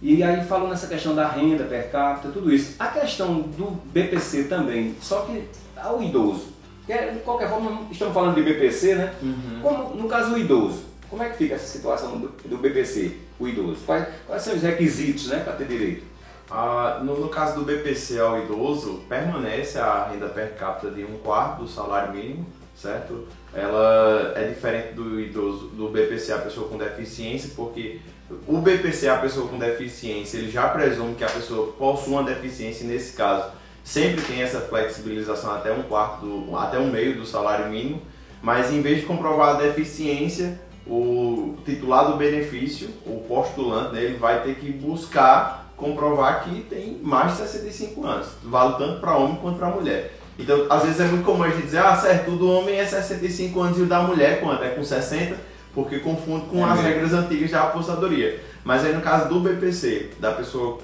e 0.01 0.23
aí 0.23 0.43
falou 0.45 0.69
nessa 0.69 0.87
questão 0.87 1.13
da 1.13 1.27
renda 1.27 1.65
per 1.65 1.91
capita, 1.91 2.29
tudo 2.29 2.53
isso. 2.53 2.75
A 2.79 2.87
questão 2.87 3.41
do 3.41 3.71
BPC 3.91 4.45
também, 4.45 4.95
só 5.01 5.21
que 5.21 5.43
ao 5.75 6.01
idoso. 6.01 6.47
De 6.87 7.19
qualquer 7.19 7.49
forma, 7.49 7.83
estamos 7.91 8.13
falando 8.13 8.35
de 8.35 8.41
BPC, 8.41 8.95
né? 8.95 9.13
Como, 9.61 9.95
no 9.95 10.07
caso, 10.07 10.33
o 10.33 10.37
idoso. 10.37 10.88
Como 11.09 11.23
é 11.23 11.29
que 11.29 11.37
fica 11.37 11.55
essa 11.55 11.65
situação 11.65 12.19
do, 12.19 12.27
do 12.27 12.57
BPC, 12.57 13.17
o 13.39 13.47
idoso? 13.47 13.79
Quais, 13.85 14.07
quais 14.27 14.41
são 14.41 14.53
os 14.53 14.61
requisitos 14.61 15.27
né, 15.27 15.39
para 15.39 15.53
ter 15.53 15.67
direito? 15.67 16.03
Ah, 16.49 16.99
no, 17.03 17.19
no 17.19 17.29
caso 17.29 17.55
do 17.59 17.65
BPC 17.65 18.19
ao 18.19 18.43
idoso, 18.43 19.01
permanece 19.07 19.77
a 19.77 20.09
renda 20.11 20.27
per 20.27 20.55
capita 20.55 20.91
de 20.91 21.03
um 21.03 21.17
quarto 21.19 21.63
do 21.63 21.67
salário 21.67 22.13
mínimo, 22.13 22.45
certo? 22.75 23.27
Ela 23.53 24.33
é 24.35 24.47
diferente 24.47 24.93
do 24.93 25.19
idoso, 25.19 25.67
do 25.67 25.89
BPC 25.89 26.31
a 26.31 26.39
pessoa 26.39 26.69
com 26.69 26.77
deficiência, 26.77 27.51
porque 27.55 27.99
o 28.47 28.57
BPC 28.59 29.09
a 29.09 29.17
pessoa 29.17 29.47
com 29.47 29.57
deficiência, 29.57 30.37
ele 30.37 30.51
já 30.51 30.69
presume 30.69 31.15
que 31.15 31.23
a 31.23 31.29
pessoa 31.29 31.71
possui 31.73 32.13
uma 32.13 32.23
deficiência 32.23 32.87
nesse 32.87 33.13
caso 33.13 33.59
sempre 33.83 34.21
tem 34.21 34.41
essa 34.41 34.61
flexibilização 34.61 35.51
até 35.51 35.71
um 35.71 35.83
quarto, 35.83 36.25
do, 36.25 36.55
até 36.55 36.77
um 36.77 36.91
meio 36.91 37.15
do 37.15 37.25
salário 37.25 37.69
mínimo, 37.69 38.01
mas 38.41 38.71
em 38.71 38.81
vez 38.81 38.99
de 38.99 39.05
comprovar 39.05 39.55
a 39.55 39.59
deficiência, 39.59 40.59
o 40.89 41.55
titular 41.63 42.11
do 42.11 42.17
benefício, 42.17 42.89
o 43.05 43.19
postulante, 43.27 43.93
né, 43.93 44.03
ele 44.03 44.17
vai 44.17 44.41
ter 44.41 44.55
que 44.55 44.71
buscar 44.71 45.71
comprovar 45.77 46.43
que 46.43 46.61
tem 46.63 46.99
mais 47.01 47.33
de 47.33 47.37
65 47.37 48.05
anos. 48.05 48.27
Vale 48.43 48.75
tanto 48.77 48.99
para 48.99 49.15
homem 49.15 49.37
quanto 49.37 49.57
para 49.57 49.69
mulher. 49.69 50.13
Então, 50.37 50.65
às 50.69 50.83
vezes 50.83 50.99
é 50.99 51.05
muito 51.05 51.23
comum 51.23 51.43
a 51.43 51.49
gente 51.49 51.63
dizer, 51.63 51.79
ah, 51.79 51.95
certo, 51.95 52.31
o 52.31 52.37
do 52.37 52.49
homem 52.51 52.75
é 52.75 52.85
65 52.85 53.59
anos 53.59 53.77
e 53.77 53.81
o 53.81 53.85
da 53.85 54.01
mulher 54.01 54.41
quanto? 54.41 54.63
É 54.63 54.69
com 54.69 54.83
60, 54.83 55.37
porque 55.73 55.99
confunde 55.99 56.45
com 56.47 56.59
é 56.59 56.63
as 56.63 56.77
mesmo. 56.77 56.83
regras 56.83 57.13
antigas 57.13 57.51
da 57.51 57.63
aposentadoria. 57.63 58.41
Mas 58.63 58.83
aí 58.83 58.93
no 58.93 59.01
caso 59.01 59.29
do 59.29 59.39
BPC, 59.39 60.11
da 60.19 60.31
pessoa 60.31 60.79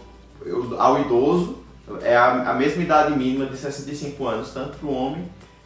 ao 0.77 1.01
idoso, 1.01 1.57
é 2.01 2.15
a, 2.15 2.51
a 2.51 2.53
mesma 2.53 2.83
idade 2.83 3.17
mínima 3.17 3.45
de 3.45 3.57
65 3.57 4.27
anos, 4.27 4.51
tanto 4.51 4.77
para 4.77 4.87
o 4.87 4.93
homem 4.93 5.25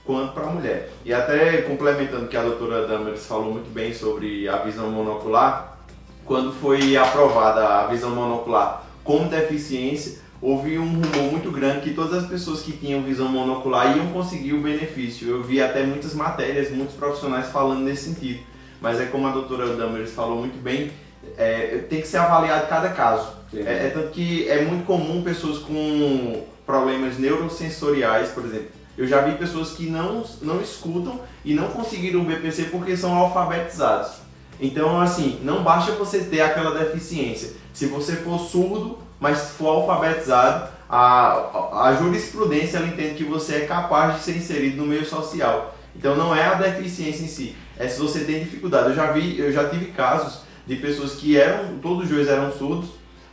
quanto 0.09 0.33
para 0.33 0.47
a 0.47 0.49
mulher. 0.49 0.89
E 1.05 1.13
até 1.13 1.61
complementando 1.61 2.27
que 2.27 2.35
a 2.35 2.41
doutora 2.41 2.87
Damaris 2.87 3.27
falou 3.27 3.53
muito 3.53 3.71
bem 3.71 3.93
sobre 3.93 4.49
a 4.49 4.57
visão 4.57 4.89
monocular, 4.89 5.77
quando 6.25 6.51
foi 6.51 6.97
aprovada 6.97 7.63
a 7.63 7.85
visão 7.85 8.09
monocular 8.09 8.87
como 9.03 9.29
deficiência, 9.29 10.17
houve 10.41 10.79
um 10.79 10.87
rumor 10.87 11.31
muito 11.31 11.51
grande 11.51 11.81
que 11.81 11.93
todas 11.93 12.23
as 12.23 12.27
pessoas 12.27 12.61
que 12.61 12.71
tinham 12.71 13.03
visão 13.03 13.27
monocular 13.27 13.95
iam 13.95 14.07
conseguir 14.07 14.53
o 14.53 14.61
benefício. 14.61 15.29
Eu 15.29 15.43
vi 15.43 15.61
até 15.61 15.83
muitas 15.83 16.15
matérias, 16.15 16.71
muitos 16.71 16.95
profissionais 16.95 17.49
falando 17.49 17.81
nesse 17.81 18.05
sentido. 18.05 18.39
Mas 18.81 18.99
é 18.99 19.05
como 19.05 19.27
a 19.27 19.31
doutora 19.31 19.75
Damaris 19.75 20.11
falou 20.11 20.37
muito 20.39 20.59
bem, 20.59 20.89
é, 21.37 21.83
tem 21.87 22.01
que 22.01 22.07
ser 22.07 22.17
avaliado 22.17 22.67
cada 22.67 22.89
caso. 22.89 23.31
É, 23.53 23.59
é, 23.59 23.91
tanto 23.93 24.09
que 24.09 24.49
é 24.49 24.63
muito 24.63 24.87
comum 24.87 25.21
pessoas 25.21 25.59
com 25.59 26.45
problemas 26.65 27.19
neurosensoriais, 27.19 28.29
por 28.29 28.43
exemplo. 28.43 28.78
Eu 28.99 29.07
já 29.07 29.21
vi 29.21 29.37
pessoas 29.37 29.71
que 29.71 29.89
não, 29.89 30.25
não 30.41 30.59
escutam 30.59 31.21
e 31.45 31.53
não 31.53 31.69
conseguiram 31.69 32.19
o 32.19 32.25
BPC 32.25 32.63
porque 32.63 32.97
são 32.97 33.15
alfabetizados. 33.15 34.17
Então, 34.59 34.99
assim, 34.99 35.39
não 35.41 35.63
basta 35.63 35.93
você 35.93 36.19
ter 36.19 36.41
aquela 36.41 36.77
deficiência. 36.77 37.53
Se 37.73 37.85
você 37.85 38.17
for 38.17 38.37
surdo, 38.37 38.99
mas 39.17 39.51
for 39.51 39.69
alfabetizado, 39.69 40.69
a, 40.89 41.87
a 41.87 41.95
jurisprudência 41.97 42.75
ela 42.75 42.87
entende 42.87 43.15
que 43.15 43.23
você 43.23 43.55
é 43.55 43.65
capaz 43.65 44.17
de 44.17 44.21
ser 44.21 44.35
inserido 44.35 44.75
no 44.75 44.85
meio 44.85 45.05
social. 45.05 45.73
Então, 45.95 46.17
não 46.17 46.35
é 46.35 46.43
a 46.43 46.55
deficiência 46.55 47.23
em 47.23 47.29
si, 47.29 47.55
é 47.77 47.87
se 47.87 47.97
você 47.97 48.25
tem 48.25 48.43
dificuldade. 48.43 48.89
Eu 48.89 48.95
já 48.95 49.13
vi, 49.13 49.39
eu 49.39 49.49
já 49.49 49.69
tive 49.69 49.93
casos 49.93 50.41
de 50.67 50.75
pessoas 50.75 51.13
que 51.13 51.37
eram, 51.37 51.77
todos 51.77 52.03
os 52.03 52.09
dois 52.09 52.27
eram 52.27 52.51
surdos, 52.51 52.89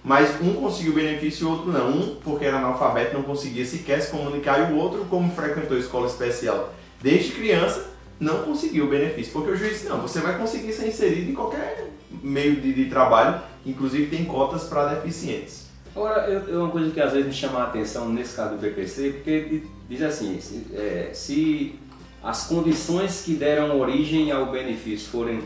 mas 0.06 0.40
um 0.40 0.54
conseguiu 0.54 0.92
benefício 0.92 1.42
e 1.42 1.46
o 1.46 1.50
outro 1.50 1.72
não. 1.72 1.90
Um, 1.90 2.14
porque 2.22 2.44
era 2.44 2.58
analfabeto, 2.58 3.14
não 3.14 3.24
conseguia 3.24 3.64
sequer 3.64 4.00
se 4.00 4.12
comunicar, 4.12 4.70
e 4.70 4.72
o 4.72 4.76
outro, 4.76 5.04
como 5.06 5.32
frequentou 5.32 5.76
escola 5.76 6.06
especial 6.06 6.72
desde 7.02 7.32
criança, 7.32 7.90
não 8.20 8.44
conseguiu 8.44 8.84
o 8.84 8.88
benefício. 8.88 9.32
Porque 9.32 9.50
o 9.50 9.56
juiz 9.56 9.72
disse, 9.72 9.88
não, 9.88 10.00
você 10.00 10.20
vai 10.20 10.38
conseguir 10.38 10.72
ser 10.72 10.86
inserido 10.86 11.28
em 11.28 11.34
qualquer 11.34 11.90
meio 12.22 12.54
de, 12.60 12.72
de 12.72 12.84
trabalho, 12.84 13.40
inclusive 13.66 14.06
tem 14.06 14.24
cotas 14.24 14.62
para 14.62 14.94
deficientes. 14.94 15.66
Agora, 15.92 16.28
eu, 16.28 16.60
uma 16.60 16.70
coisa 16.70 16.92
que 16.92 17.00
às 17.00 17.12
vezes 17.12 17.26
me 17.26 17.32
chama 17.32 17.58
a 17.58 17.64
atenção 17.64 18.08
nesse 18.08 18.36
caso 18.36 18.54
do 18.54 18.60
PPC, 18.60 19.10
porque 19.10 19.62
diz 19.88 20.02
assim, 20.02 20.40
se, 20.40 20.68
é, 20.72 21.10
se 21.12 21.80
as 22.22 22.46
condições 22.46 23.22
que 23.24 23.34
deram 23.34 23.76
origem 23.80 24.30
ao 24.30 24.52
benefício 24.52 25.10
forem 25.10 25.42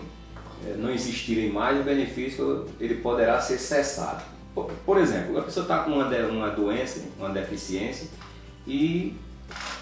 é, 0.68 0.76
não 0.76 0.90
existirem 0.90 1.50
mais, 1.50 1.80
o 1.80 1.82
benefício 1.82 2.66
ele 2.78 2.96
poderá 2.96 3.40
ser 3.40 3.56
cessado. 3.56 4.22
Por, 4.54 4.98
exemplo, 4.98 5.38
a 5.38 5.42
pessoa 5.42 5.64
está 5.64 5.78
com 5.78 5.92
uma, 5.92 6.06
uma 6.06 6.50
doença, 6.50 7.00
uma 7.18 7.30
deficiência 7.30 8.08
e, 8.66 9.16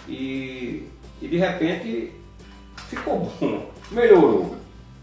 e, 0.07 0.87
e 1.23 1.29
de 1.29 1.37
repente 1.37 2.13
ficou 2.89 3.31
bom, 3.41 3.71
melhorou, 3.91 4.57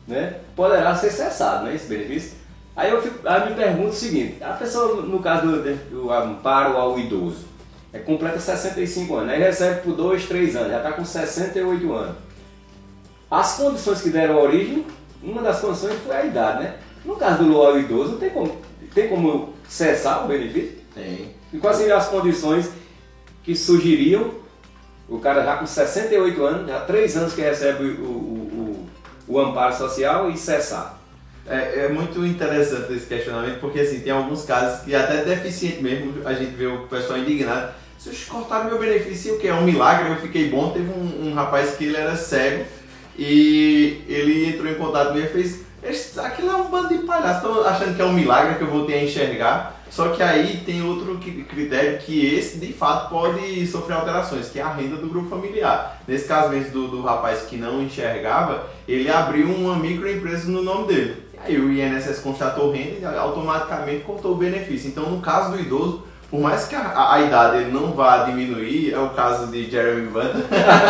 né? 0.07 0.39
poderá 0.55 0.95
ser 0.95 1.11
cessado 1.11 1.65
né, 1.65 1.75
esse 1.75 1.87
benefício. 1.87 2.37
Aí 2.75 2.91
eu, 2.91 3.01
fico, 3.01 3.27
aí 3.27 3.41
eu 3.41 3.49
me 3.49 3.55
pergunto 3.55 3.89
o 3.89 3.93
seguinte, 3.93 4.43
a 4.43 4.53
pessoa, 4.53 5.01
no 5.01 5.19
caso 5.19 5.47
do, 5.47 5.75
do 5.89 6.11
amparo 6.11 6.77
ao 6.77 6.99
idoso, 6.99 7.45
é, 7.93 7.99
completa 7.99 8.37
65 8.37 9.15
anos, 9.15 9.33
aí 9.33 9.39
recebe 9.39 9.81
por 9.81 9.95
2, 9.95 10.25
3 10.27 10.55
anos, 10.57 10.71
já 10.71 10.77
está 10.77 10.91
com 10.91 11.05
68 11.05 11.93
anos. 11.93 12.17
As 13.31 13.55
condições 13.55 14.01
que 14.01 14.09
deram 14.09 14.41
origem, 14.41 14.85
uma 15.23 15.41
das 15.41 15.59
condições 15.59 15.97
foi 16.05 16.15
a 16.15 16.25
idade, 16.25 16.63
né? 16.63 16.75
No 17.05 17.15
caso 17.15 17.43
do 17.43 17.61
ao 17.61 17.79
idoso, 17.79 18.17
tem 18.17 18.29
como, 18.29 18.57
tem 18.93 19.07
como 19.07 19.54
cessar 19.67 20.25
o 20.25 20.27
benefício? 20.27 20.77
Tem. 20.93 21.33
E 21.51 21.57
quais 21.57 21.77
seriam 21.77 21.97
as 21.97 22.07
condições 22.07 22.69
que 23.43 23.55
surgiriam 23.55 24.31
o 25.07 25.19
cara 25.19 25.43
já 25.43 25.57
com 25.57 25.65
68 25.65 26.43
anos, 26.43 26.67
já 26.67 26.77
há 26.77 26.81
3 26.81 27.17
anos 27.17 27.33
que 27.33 27.41
recebe 27.41 27.83
o, 27.83 28.03
o, 28.03 28.87
o, 29.27 29.33
o 29.33 29.39
amparo 29.39 29.75
social 29.75 30.29
e 30.29 30.37
cessar? 30.37 30.99
É, 31.47 31.85
é, 31.85 31.89
muito 31.89 32.25
interessante 32.25 32.91
esse 32.91 33.05
questionamento, 33.05 33.59
porque 33.59 33.79
assim, 33.79 33.99
tem 33.99 34.11
alguns 34.11 34.43
casos 34.45 34.83
que 34.83 34.95
até 34.95 35.23
deficiente 35.23 35.81
mesmo, 35.81 36.27
a 36.27 36.33
gente 36.33 36.55
vê 36.55 36.65
o 36.65 36.87
pessoal 36.87 37.19
indignado. 37.19 37.71
Se 37.99 38.09
eu 38.09 38.15
cortaram 38.27 38.65
meu 38.65 38.79
benefício, 38.79 39.35
o 39.35 39.39
que 39.39 39.47
é 39.47 39.53
um 39.53 39.63
milagre, 39.63 40.09
eu 40.09 40.17
fiquei 40.17 40.49
bom. 40.49 40.71
Teve 40.71 40.89
um, 40.89 41.27
um 41.29 41.33
rapaz 41.35 41.75
que 41.75 41.85
ele 41.85 41.97
era 41.97 42.15
cego 42.15 42.65
e 43.17 44.03
ele 44.07 44.47
entrou 44.47 44.71
em 44.71 44.75
contato 44.75 45.09
comigo 45.09 45.27
e 45.27 45.29
fez 45.29 45.64
aquilo 46.19 46.49
é 46.49 46.55
um 46.55 46.69
bando 46.69 46.89
de 46.89 46.99
palhaço, 46.99 47.47
estou 47.47 47.65
achando 47.65 47.95
que 47.95 48.01
é 48.01 48.05
um 48.05 48.13
milagre 48.13 48.55
que 48.55 48.63
eu 48.63 48.69
voltei 48.69 48.99
a 48.99 49.03
enxergar. 49.03 49.75
Só 49.89 50.09
que 50.09 50.21
aí 50.21 50.61
tem 50.65 50.83
outro 50.83 51.17
critério 51.17 51.99
que 51.99 52.35
esse 52.35 52.57
de 52.57 52.73
fato 52.73 53.09
pode 53.09 53.65
sofrer 53.67 53.93
alterações, 53.93 54.49
que 54.49 54.59
é 54.59 54.61
a 54.61 54.73
renda 54.73 54.97
do 54.97 55.07
grupo 55.07 55.29
familiar. 55.29 56.01
Nesse 56.07 56.27
caso 56.27 56.49
mesmo 56.49 56.71
do, 56.71 56.87
do 56.87 57.01
rapaz 57.01 57.43
que 57.43 57.55
não 57.55 57.81
enxergava, 57.81 58.67
ele 58.87 59.09
abriu 59.09 59.47
uma 59.47 59.75
microempresa 59.77 60.51
no 60.51 60.61
nome 60.63 60.87
dele. 60.87 61.23
Aí 61.37 61.57
o 61.57 61.71
INSS 61.71 62.19
constatou 62.19 62.71
renda 62.71 62.99
e 62.99 63.05
automaticamente 63.05 64.03
contou 64.03 64.33
o 64.33 64.37
benefício. 64.37 64.89
Então 64.89 65.09
no 65.09 65.21
caso 65.21 65.51
do 65.51 65.59
idoso, 65.59 66.03
por 66.29 66.41
mais 66.41 66.67
que 66.67 66.75
a, 66.75 67.13
a, 67.13 67.21
idade 67.21 67.57
ele 67.57 67.71
não 67.71 67.93
vá 67.93 68.23
diminuir, 68.23 68.93
é 68.93 68.99
o 68.99 69.11
caso 69.11 69.47
de 69.47 69.69
Jeremy 69.69 70.07
Butler, 70.07 70.43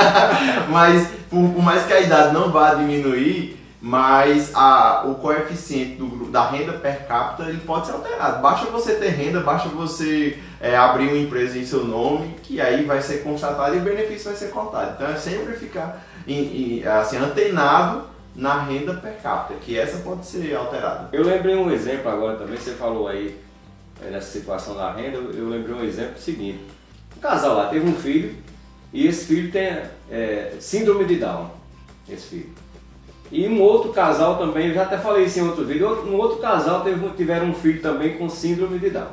mas 0.70 1.10
por, 1.30 1.50
por 1.50 1.62
mais 1.62 1.86
que 1.86 1.94
a 1.94 2.00
idade 2.00 2.34
não 2.34 2.50
vá 2.50 2.74
diminuir, 2.74 3.56
mas 3.86 4.50
a, 4.56 5.04
o 5.06 5.14
coeficiente 5.14 5.98
do, 5.98 6.32
da 6.32 6.50
renda 6.50 6.74
per 6.74 7.06
capita 7.06 7.48
ele 7.48 7.60
pode 7.60 7.86
ser 7.86 7.94
alterado. 7.94 8.42
Basta 8.42 8.66
você 8.72 8.96
ter 8.96 9.10
renda, 9.10 9.42
basta 9.42 9.70
você 9.70 10.40
é, 10.60 10.76
abrir 10.76 11.10
uma 11.10 11.20
empresa 11.20 11.56
em 11.56 11.64
seu 11.64 11.86
nome, 11.86 12.34
que 12.42 12.60
aí 12.60 12.84
vai 12.84 13.00
ser 13.00 13.22
constatado 13.22 13.76
e 13.76 13.78
o 13.78 13.84
benefício 13.84 14.26
vai 14.32 14.36
ser 14.36 14.50
contado. 14.50 14.96
Então 14.96 15.08
é 15.08 15.16
sempre 15.18 15.54
ficar 15.54 16.04
em, 16.28 16.80
em, 16.80 16.88
assim, 16.88 17.18
antenado 17.18 18.08
na 18.36 18.60
renda 18.64 18.96
per 18.96 19.22
capita, 19.22 19.60
que 19.60 19.78
essa 19.78 20.00
pode 20.00 20.26
ser 20.26 20.56
alterada. 20.56 21.08
Eu 21.12 21.24
lembrei 21.24 21.56
um 21.56 21.70
exemplo 21.70 22.10
agora 22.10 22.38
também, 22.38 22.58
você 22.58 22.72
falou 22.72 23.08
aí 23.08 23.40
é, 24.04 24.10
nessa 24.10 24.32
situação 24.32 24.76
da 24.76 24.92
renda, 24.94 25.18
eu 25.18 25.48
lembrei 25.48 25.76
um 25.76 25.84
exemplo 25.84 26.18
seguinte. 26.18 26.66
Um 27.16 27.20
casal 27.20 27.56
lá 27.56 27.68
teve 27.68 27.88
um 27.88 27.96
filho 27.96 28.36
e 28.92 29.06
esse 29.06 29.26
filho 29.26 29.52
tem 29.52 29.80
é, 30.10 30.54
síndrome 30.60 31.06
de 31.06 31.18
Down, 31.18 31.52
esse 32.10 32.30
filho. 32.30 32.65
E 33.32 33.48
um 33.48 33.62
outro 33.62 33.92
casal 33.92 34.38
também, 34.38 34.68
eu 34.68 34.74
já 34.74 34.84
até 34.84 34.98
falei 34.98 35.26
isso 35.26 35.40
em 35.40 35.44
outro 35.44 35.66
vídeo, 35.66 35.88
um 36.08 36.16
outro 36.16 36.38
casal 36.38 36.82
teve, 36.82 37.10
tiveram 37.10 37.48
um 37.48 37.54
filho 37.54 37.82
também 37.82 38.18
com 38.18 38.30
síndrome 38.30 38.78
de 38.80 38.92
Down. 38.92 39.08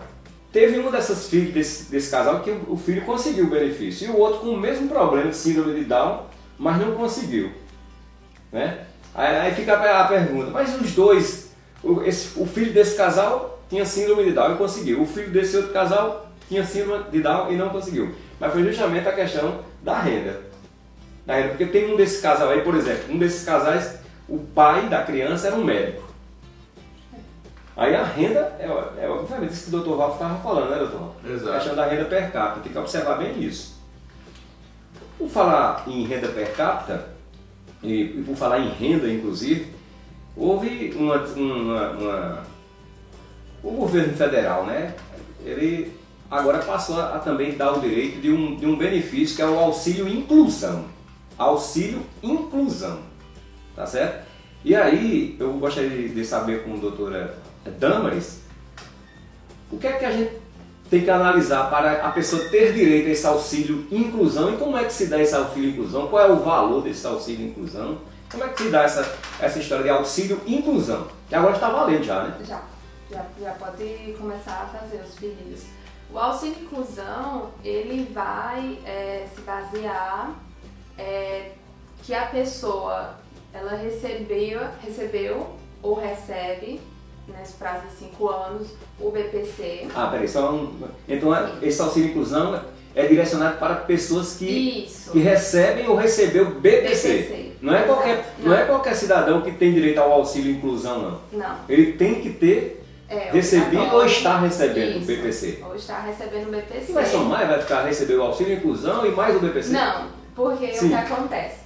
Teve 0.52 0.78
uma 0.78 0.90
dessas 0.90 1.28
filhas 1.28 1.54
desse, 1.54 1.90
desse 1.90 2.10
casal 2.10 2.40
que 2.40 2.54
o 2.68 2.76
filho 2.76 3.02
conseguiu 3.02 3.46
o 3.46 3.50
benefício, 3.50 4.06
e 4.06 4.10
o 4.10 4.18
outro 4.18 4.40
com 4.40 4.50
o 4.50 4.60
mesmo 4.60 4.86
problema 4.86 5.30
de 5.30 5.36
síndrome 5.36 5.74
de 5.74 5.84
Down, 5.86 6.26
mas 6.58 6.78
não 6.78 6.92
conseguiu. 6.92 7.50
Né? 8.52 8.84
Aí, 9.14 9.36
aí 9.36 9.54
fica 9.54 9.74
a, 9.74 10.02
a 10.02 10.08
pergunta, 10.08 10.50
mas 10.50 10.78
os 10.78 10.92
dois, 10.92 11.50
o, 11.82 12.02
esse, 12.02 12.38
o 12.38 12.46
filho 12.46 12.72
desse 12.72 12.96
casal 12.96 13.62
tinha 13.70 13.86
síndrome 13.86 14.24
de 14.24 14.32
Down 14.32 14.54
e 14.54 14.58
conseguiu, 14.58 15.00
o 15.00 15.06
filho 15.06 15.30
desse 15.30 15.56
outro 15.56 15.72
casal 15.72 16.30
tinha 16.48 16.64
síndrome 16.64 17.04
de 17.10 17.20
Down 17.20 17.50
e 17.50 17.56
não 17.56 17.70
conseguiu. 17.70 18.14
Mas 18.38 18.52
foi 18.52 18.62
justamente 18.64 19.08
a 19.08 19.12
questão 19.12 19.60
da 19.82 19.98
renda. 19.98 20.42
Da 21.24 21.34
renda 21.34 21.48
porque 21.50 21.66
tem 21.66 21.90
um 21.90 21.96
desses 21.96 22.20
casais 22.20 22.50
aí, 22.50 22.60
por 22.60 22.74
exemplo, 22.74 23.14
um 23.14 23.18
desses 23.18 23.42
casais 23.42 24.01
o 24.28 24.38
pai 24.38 24.88
da 24.88 25.02
criança 25.02 25.48
era 25.48 25.56
um 25.56 25.64
médico. 25.64 26.12
Aí 27.76 27.94
a 27.94 28.04
renda, 28.04 28.54
é, 28.58 28.66
é 29.02 29.08
obviamente 29.08 29.54
isso 29.54 29.70
que 29.70 29.76
o 29.76 29.80
doutor 29.80 29.98
Ralf 29.98 30.14
estava 30.14 30.38
falando, 30.40 30.70
né, 30.70 30.78
doutor? 30.78 31.14
Exato. 31.26 31.50
A 31.50 31.54
questão 31.54 31.74
da 31.74 31.86
renda 31.86 32.04
per 32.04 32.30
capita, 32.30 32.60
tem 32.60 32.72
que 32.72 32.78
observar 32.78 33.16
bem 33.16 33.42
isso. 33.42 33.80
Por 35.18 35.28
falar 35.28 35.84
em 35.86 36.06
renda 36.06 36.28
per 36.28 36.54
capita, 36.54 37.08
e, 37.82 38.22
por 38.26 38.36
falar 38.36 38.60
em 38.60 38.68
renda, 38.68 39.10
inclusive, 39.10 39.72
houve 40.36 40.92
uma, 40.96 41.16
uma, 41.16 41.90
uma, 41.90 42.42
o 43.62 43.70
governo 43.70 44.14
federal, 44.14 44.64
né? 44.66 44.94
Ele 45.44 45.92
agora 46.30 46.58
passou 46.58 47.00
a, 47.00 47.16
a, 47.16 47.18
também 47.18 47.56
dar 47.56 47.72
o 47.72 47.80
direito 47.80 48.20
de 48.20 48.30
um, 48.30 48.54
de 48.54 48.66
um 48.66 48.76
benefício 48.76 49.34
que 49.34 49.42
é 49.42 49.46
o 49.46 49.58
auxílio 49.58 50.06
inclusão. 50.06 50.84
Auxílio 51.38 52.02
inclusão. 52.22 53.00
Tá 53.74 53.86
certo? 53.86 54.26
E 54.64 54.74
aí, 54.74 55.36
eu 55.40 55.52
gostaria 55.54 56.08
de 56.08 56.24
saber 56.24 56.62
com 56.62 56.74
a 56.74 56.76
doutora 56.76 57.36
Damaris, 57.78 58.42
o 59.70 59.78
que 59.78 59.86
é 59.86 59.92
que 59.94 60.04
a 60.04 60.12
gente 60.12 60.42
tem 60.90 61.02
que 61.02 61.10
analisar 61.10 61.70
para 61.70 62.06
a 62.06 62.12
pessoa 62.12 62.44
ter 62.50 62.74
direito 62.74 63.08
a 63.08 63.10
esse 63.10 63.26
auxílio 63.26 63.86
inclusão 63.90 64.52
e 64.52 64.58
como 64.58 64.76
é 64.76 64.84
que 64.84 64.92
se 64.92 65.06
dá 65.06 65.20
esse 65.20 65.34
auxílio 65.34 65.70
inclusão, 65.70 66.06
qual 66.08 66.22
é 66.22 66.30
o 66.30 66.40
valor 66.40 66.82
desse 66.82 67.06
auxílio 67.06 67.48
inclusão, 67.48 67.98
como 68.30 68.44
é 68.44 68.48
que 68.48 68.64
se 68.64 68.68
dá 68.70 68.82
essa, 68.82 69.16
essa 69.40 69.58
história 69.58 69.84
de 69.84 69.90
auxílio 69.90 70.40
inclusão, 70.46 71.08
que 71.28 71.34
agora 71.34 71.54
está 71.54 71.70
valendo 71.70 72.04
já, 72.04 72.24
né? 72.24 72.36
Já, 72.46 72.62
já, 73.10 73.24
já 73.40 73.52
pode 73.52 74.14
começar 74.18 74.70
a 74.70 74.78
fazer 74.78 75.02
os 75.02 75.14
pedidos. 75.14 75.62
O 76.12 76.18
auxílio 76.18 76.62
inclusão, 76.62 77.50
ele 77.64 78.12
vai 78.12 78.78
é, 78.84 79.26
se 79.34 79.40
basear 79.40 80.34
é, 80.98 81.52
que 82.02 82.14
a 82.14 82.26
pessoa 82.26 83.21
ela 83.54 83.74
recebeu, 83.76 84.60
recebeu 84.84 85.46
ou 85.82 85.94
recebe 85.94 86.80
nesse 87.28 87.52
prazo 87.54 87.86
de 87.88 87.96
5 88.06 88.28
anos 88.28 88.68
o 88.98 89.10
BPC. 89.10 89.86
Ah, 89.94 90.08
peraí, 90.08 90.28
só 90.28 90.52
um... 90.52 90.72
Então 91.08 91.30
esse 91.62 91.80
auxílio 91.80 92.10
inclusão 92.10 92.60
é 92.94 93.06
direcionado 93.06 93.58
para 93.58 93.74
pessoas 93.76 94.34
que, 94.36 94.84
Isso. 94.86 95.12
que 95.12 95.18
recebem 95.20 95.88
ou 95.88 95.96
recebeu 95.96 96.46
BPC. 96.60 97.08
BPC. 97.08 97.52
Não 97.62 97.74
é, 97.74 97.82
qualquer, 97.84 98.12
Exato. 98.14 98.28
não. 98.42 98.54
é 98.54 98.64
qualquer 98.64 98.94
cidadão 98.96 99.40
que 99.40 99.52
tem 99.52 99.72
direito 99.72 99.98
ao 99.98 100.12
auxílio 100.12 100.50
inclusão, 100.52 101.20
não. 101.32 101.38
Não. 101.38 101.56
Ele 101.68 101.92
tem 101.92 102.20
que 102.20 102.30
ter 102.30 102.82
É, 103.08 103.30
recebido 103.30 103.94
ou 103.94 104.04
está 104.04 104.40
recebendo 104.40 104.96
o 104.96 104.98
Isso. 104.98 105.06
BPC. 105.06 105.62
Ou 105.64 105.76
está 105.76 106.00
recebendo 106.00 106.48
o 106.48 106.50
BPC. 106.50 106.86
Se 106.86 106.92
vai 106.92 107.06
somar, 107.06 107.46
vai 107.46 107.60
ficar 107.60 107.84
receber 107.84 108.16
o 108.16 108.22
auxílio 108.22 108.54
inclusão 108.56 109.06
e 109.06 109.10
mais 109.12 109.36
o 109.36 109.38
BPC? 109.38 109.70
Não, 109.72 110.08
porque 110.34 110.74
Sim. 110.74 110.86
o 110.86 110.88
que 110.88 110.94
acontece? 110.94 111.56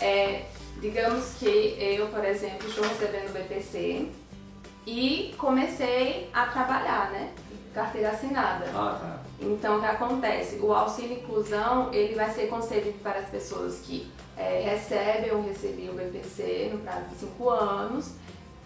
É, 0.00 0.42
digamos 0.80 1.34
que 1.38 1.76
eu, 1.78 2.08
por 2.08 2.24
exemplo, 2.24 2.68
estou 2.68 2.84
recebendo 2.84 3.30
o 3.30 3.32
BPC 3.32 4.08
e 4.86 5.34
comecei 5.36 6.28
a 6.32 6.46
trabalhar, 6.46 7.10
né? 7.10 7.30
Carteira 7.74 8.10
assinada. 8.10 8.66
Ah, 8.74 8.98
tá. 9.00 9.18
Então, 9.40 9.78
o 9.78 9.80
que 9.80 9.86
acontece? 9.86 10.56
O 10.56 10.72
auxílio 10.72 11.18
inclusão, 11.18 11.92
ele 11.92 12.14
vai 12.14 12.30
ser 12.30 12.48
concedido 12.48 12.98
para 12.98 13.20
as 13.20 13.28
pessoas 13.28 13.80
que 13.80 14.10
é, 14.36 14.62
recebem 14.64 15.32
ou 15.32 15.42
recebiam 15.42 15.94
o 15.94 15.96
BPC 15.96 16.70
no 16.72 16.80
prazo 16.80 17.04
de 17.10 17.14
5 17.16 17.50
anos 17.50 18.14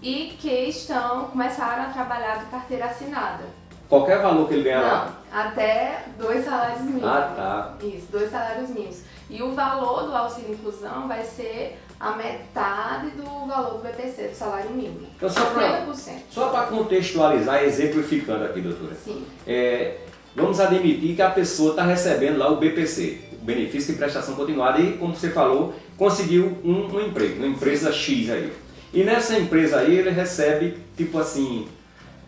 e 0.01 0.37
que 0.39 0.51
estão, 0.51 1.27
começaram 1.27 1.85
a 1.85 1.93
trabalhar 1.93 2.39
de 2.39 2.47
carteira 2.47 2.87
assinada. 2.87 3.45
Qualquer 3.89 4.23
valor 4.23 4.49
que 4.49 4.55
ele 4.55 4.65
ganhar 4.65 4.81
lá. 4.81 5.15
Não, 5.31 5.41
até 5.41 6.05
dois 6.19 6.45
salários 6.45 6.81
mínimos. 6.81 7.05
Ah, 7.05 7.33
tá. 7.37 7.87
Isso, 7.87 8.07
dois 8.11 8.31
salários 8.31 8.71
mínimos. 8.71 9.03
E 9.29 9.43
o 9.43 9.55
valor 9.55 10.05
do 10.05 10.17
auxílio 10.17 10.55
inclusão 10.55 11.07
vai 11.07 11.23
ser 11.25 11.79
a 12.01 12.13
metade 12.13 13.11
do 13.11 13.47
valor 13.47 13.79
do 13.79 13.83
BPC, 13.83 14.29
do 14.29 14.35
salário 14.35 14.71
mínimo. 14.71 15.07
Então, 15.17 15.29
só 15.29 15.45
pra- 15.47 15.81
50%. 15.87 16.23
Só 16.31 16.49
para 16.49 16.67
contextualizar, 16.67 17.63
exemplificando 17.65 18.45
aqui, 18.45 18.61
doutora. 18.61 18.95
Sim, 18.95 19.25
É, 19.47 19.99
vamos 20.35 20.61
admitir 20.61 21.15
que 21.15 21.23
a 21.23 21.31
pessoa 21.31 21.71
está 21.71 21.85
recebendo 21.85 22.39
lá 22.39 22.51
o 22.51 22.57
BPC, 22.57 23.21
o 23.41 23.45
benefício 23.45 23.93
de 23.93 23.99
prestação 23.99 24.35
continuada, 24.35 24.81
e 24.81 24.97
como 24.99 25.15
você 25.15 25.31
falou, 25.31 25.75
conseguiu 25.97 26.59
um, 26.65 26.87
um 26.95 27.01
emprego, 27.01 27.37
uma 27.39 27.47
empresa 27.47 27.93
X 27.93 28.31
aí. 28.31 28.53
E 28.93 29.03
nessa 29.05 29.39
empresa 29.39 29.79
aí 29.81 29.97
ele 29.99 30.11
recebe, 30.11 30.79
tipo 30.97 31.19
assim, 31.19 31.67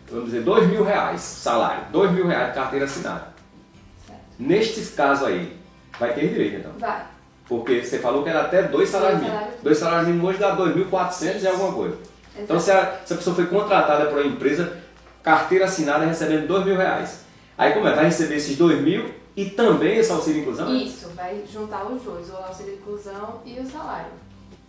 vamos 0.09 0.25
dizer, 0.25 0.41
dois 0.41 0.67
mil 0.67 0.83
reais 0.83 1.21
salário, 1.21 1.83
dois 1.91 2.11
mil 2.11 2.27
reais 2.27 2.49
de 2.49 2.55
carteira 2.55 2.85
assinada. 2.85 3.27
certo. 4.05 4.21
Nestes 4.39 4.89
casos 4.91 5.27
aí, 5.27 5.55
vai 5.99 6.13
ter 6.13 6.27
direito 6.29 6.57
então. 6.57 6.71
Vai. 6.77 7.05
Porque 7.47 7.83
você 7.83 7.99
falou 7.99 8.23
que 8.23 8.29
era 8.29 8.41
até 8.41 8.63
dois 8.63 8.89
salários 8.89 9.21
mínimos. 9.21 9.43
Dois 9.63 9.77
salários 9.77 10.07
mínimos 10.07 10.29
hoje 10.29 10.39
dá 10.39 10.55
2.400 10.57 11.41
e 11.41 11.47
alguma 11.47 11.73
coisa. 11.73 11.97
Então, 12.37 12.59
se 12.59 12.71
a, 12.71 12.99
se 13.05 13.13
a 13.13 13.17
pessoa 13.17 13.35
foi 13.35 13.47
contratada 13.47 14.07
por 14.07 14.19
uma 14.19 14.27
empresa, 14.27 14.77
carteira 15.23 15.65
assinada 15.65 16.05
recebendo 16.05 16.47
dois 16.47 16.65
mil 16.65 16.75
reais. 16.75 17.21
Aí 17.57 17.73
como 17.73 17.87
é? 17.87 17.95
Vai 17.95 18.05
receber 18.05 18.35
esses 18.35 18.55
dois 18.55 18.79
mil 18.81 19.11
e 19.35 19.45
também 19.45 19.97
esse 19.97 20.11
auxílio 20.11 20.41
inclusão? 20.41 20.75
Isso, 20.75 21.09
vai 21.15 21.43
juntar 21.51 21.85
os 21.85 22.01
dois, 22.01 22.29
o 22.29 22.35
auxílio 22.35 22.75
inclusão 22.75 23.41
e 23.45 23.59
o 23.59 23.65
salário. 23.65 24.11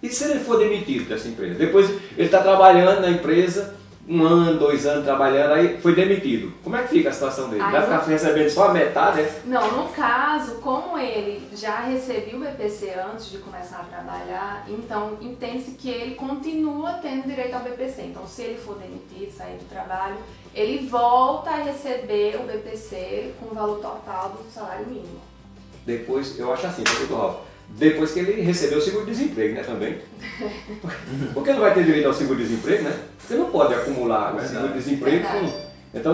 E 0.03 0.09
se 0.09 0.25
ele 0.25 0.41
for 0.41 0.59
demitido 0.59 1.09
dessa 1.09 1.29
empresa? 1.29 1.55
Depois 1.55 1.91
ele 1.91 2.27
está 2.27 2.41
trabalhando 2.41 3.01
na 3.01 3.11
empresa, 3.11 3.75
um 4.09 4.25
ano, 4.25 4.59
dois 4.59 4.87
anos 4.87 5.05
trabalhando, 5.05 5.53
aí 5.53 5.79
foi 5.81 5.95
demitido. 5.95 6.53
Como 6.65 6.75
é 6.77 6.83
que 6.83 6.89
fica 6.89 7.11
a 7.11 7.13
situação 7.13 7.49
dele? 7.51 7.63
Aí 7.63 7.71
Vai 7.73 7.81
eu- 7.81 7.85
ficar 7.85 7.99
recebendo 8.05 8.49
só 8.51 8.69
a 8.71 8.73
metade? 8.73 9.21
é? 9.21 9.43
Não, 9.45 9.71
no 9.83 9.89
caso, 9.91 10.57
como 10.63 10.97
ele 10.99 11.47
já 11.55 11.81
recebeu 11.81 12.37
o 12.39 12.41
BPC 12.41 12.95
antes 13.13 13.31
de 13.31 13.39
começar 13.39 13.81
a 13.81 13.85
trabalhar, 13.85 14.65
então 14.69 15.19
entende-se 15.21 15.73
que 15.73 15.91
ele 15.91 16.15
continua 16.15 16.93
tendo 16.95 17.27
direito 17.29 17.55
ao 17.55 17.61
BPC. 17.61 18.03
Então, 18.03 18.27
se 18.27 18.43
ele 18.43 18.59
for 18.59 18.77
demitido, 18.79 19.31
sair 19.37 19.59
do 19.59 19.69
trabalho, 19.69 20.17
ele 20.55 20.89
volta 20.89 21.51
a 21.51 21.57
receber 21.57 22.37
o 22.41 22.45
BPC 22.47 23.35
com 23.39 23.51
o 23.51 23.55
valor 23.55 23.77
total 23.81 24.31
do 24.31 24.51
salário 24.51 24.87
mínimo. 24.87 25.21
Depois, 25.85 26.39
eu 26.39 26.53
acho 26.53 26.67
assim, 26.67 26.83
doutor 26.83 27.17
Ralf, 27.19 27.37
depois 27.71 28.13
que 28.13 28.21
ele 28.21 28.41
recebeu 28.43 28.79
o 28.79 28.83
seguro-desemprego, 28.83 29.55
né, 29.55 29.63
também. 29.63 29.99
Porque 31.35 31.53
não 31.53 31.61
vai 31.61 31.75
ter 31.75 31.85
direito 31.85 32.07
ao 32.07 32.15
seguro-desemprego, 32.15 32.85
né? 32.85 32.99
Você 33.19 33.35
não 33.35 33.51
pode 33.51 33.75
acumular 33.75 34.35
o 34.35 34.41
seguro-desemprego 34.41 35.27
com... 35.27 35.69
Então, 35.95 36.13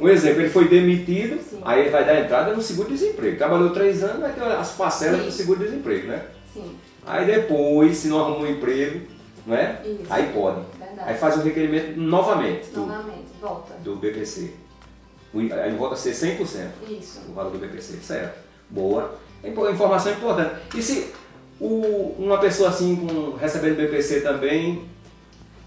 um 0.00 0.08
exemplo, 0.08 0.42
ele 0.42 0.50
foi 0.50 0.68
demitido, 0.68 1.40
Sim. 1.40 1.60
aí 1.64 1.82
ele 1.82 1.90
vai 1.90 2.04
dar 2.04 2.20
entrada 2.20 2.54
no 2.54 2.60
seguro-desemprego. 2.60 3.36
Trabalhou 3.36 3.70
três 3.70 4.02
anos, 4.02 4.20
vai 4.20 4.32
ter 4.32 4.42
as 4.42 4.72
parcelas 4.72 5.22
do 5.22 5.30
Sim. 5.30 5.36
seguro-desemprego, 5.36 6.08
né? 6.08 6.24
Sim, 6.52 6.76
Aí 7.06 7.24
depois, 7.24 7.96
se 7.98 8.08
não 8.08 8.18
arruma 8.18 8.46
um 8.46 8.50
emprego, 8.50 9.06
não 9.46 9.54
é? 9.54 9.80
isso. 9.84 10.06
Aí 10.10 10.32
pode. 10.32 10.60
Verdade. 10.76 11.08
Aí 11.08 11.16
faz 11.16 11.36
o 11.36 11.42
requerimento 11.42 11.96
novamente 12.00 12.68
do, 12.70 12.80
Novamente, 12.80 13.28
volta. 13.40 13.74
do 13.74 13.94
BPC. 13.96 14.50
Aí 15.34 15.72
volta 15.76 15.94
a 15.94 15.98
ser 15.98 16.12
100%. 16.12 16.68
Isso. 16.88 17.20
o 17.28 17.32
valor 17.32 17.52
do 17.52 17.58
BPC, 17.58 17.98
certo? 18.02 18.38
Boa. 18.68 19.16
Informação 19.44 20.12
importante. 20.12 20.54
E 20.76 20.82
se 20.82 21.12
o- 21.60 22.14
uma 22.18 22.38
pessoa 22.38 22.68
assim, 22.70 22.96
com, 22.96 23.36
recebendo 23.36 23.76
BPC 23.76 24.20
também, 24.20 24.84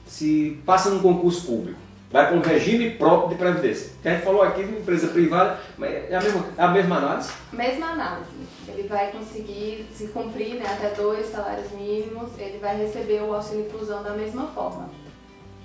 se 0.05 0.60
passa 0.65 0.89
num 0.89 0.99
concurso 0.99 1.45
público, 1.45 1.79
vai 2.12 2.27
para 2.27 2.36
um 2.36 2.41
regime 2.41 2.91
próprio 2.91 3.29
de 3.29 3.36
previdência? 3.36 3.91
Que 4.01 4.08
a 4.10 4.13
gente 4.15 4.23
falou 4.25 4.41
aqui 4.41 4.63
de 4.63 4.73
empresa 4.73 5.08
privada, 5.08 5.60
mas 5.77 5.91
é 5.91 6.15
a 6.15 6.21
mesma, 6.21 6.45
é 6.58 6.62
a 6.63 6.67
mesma 6.69 6.97
análise? 6.97 7.29
Mesma 7.53 7.86
análise. 7.88 8.29
Ele 8.67 8.88
vai 8.88 9.12
conseguir 9.12 9.88
se 9.93 10.08
cumprir 10.08 10.55
né, 10.55 10.65
até 10.65 10.89
dois 10.95 11.27
salários 11.27 11.71
mínimos, 11.71 12.29
ele 12.38 12.58
vai 12.60 12.77
receber 12.77 13.21
o 13.21 13.34
auxílio 13.34 13.65
inclusão 13.65 14.03
da 14.03 14.12
mesma 14.12 14.47
forma. 14.47 14.89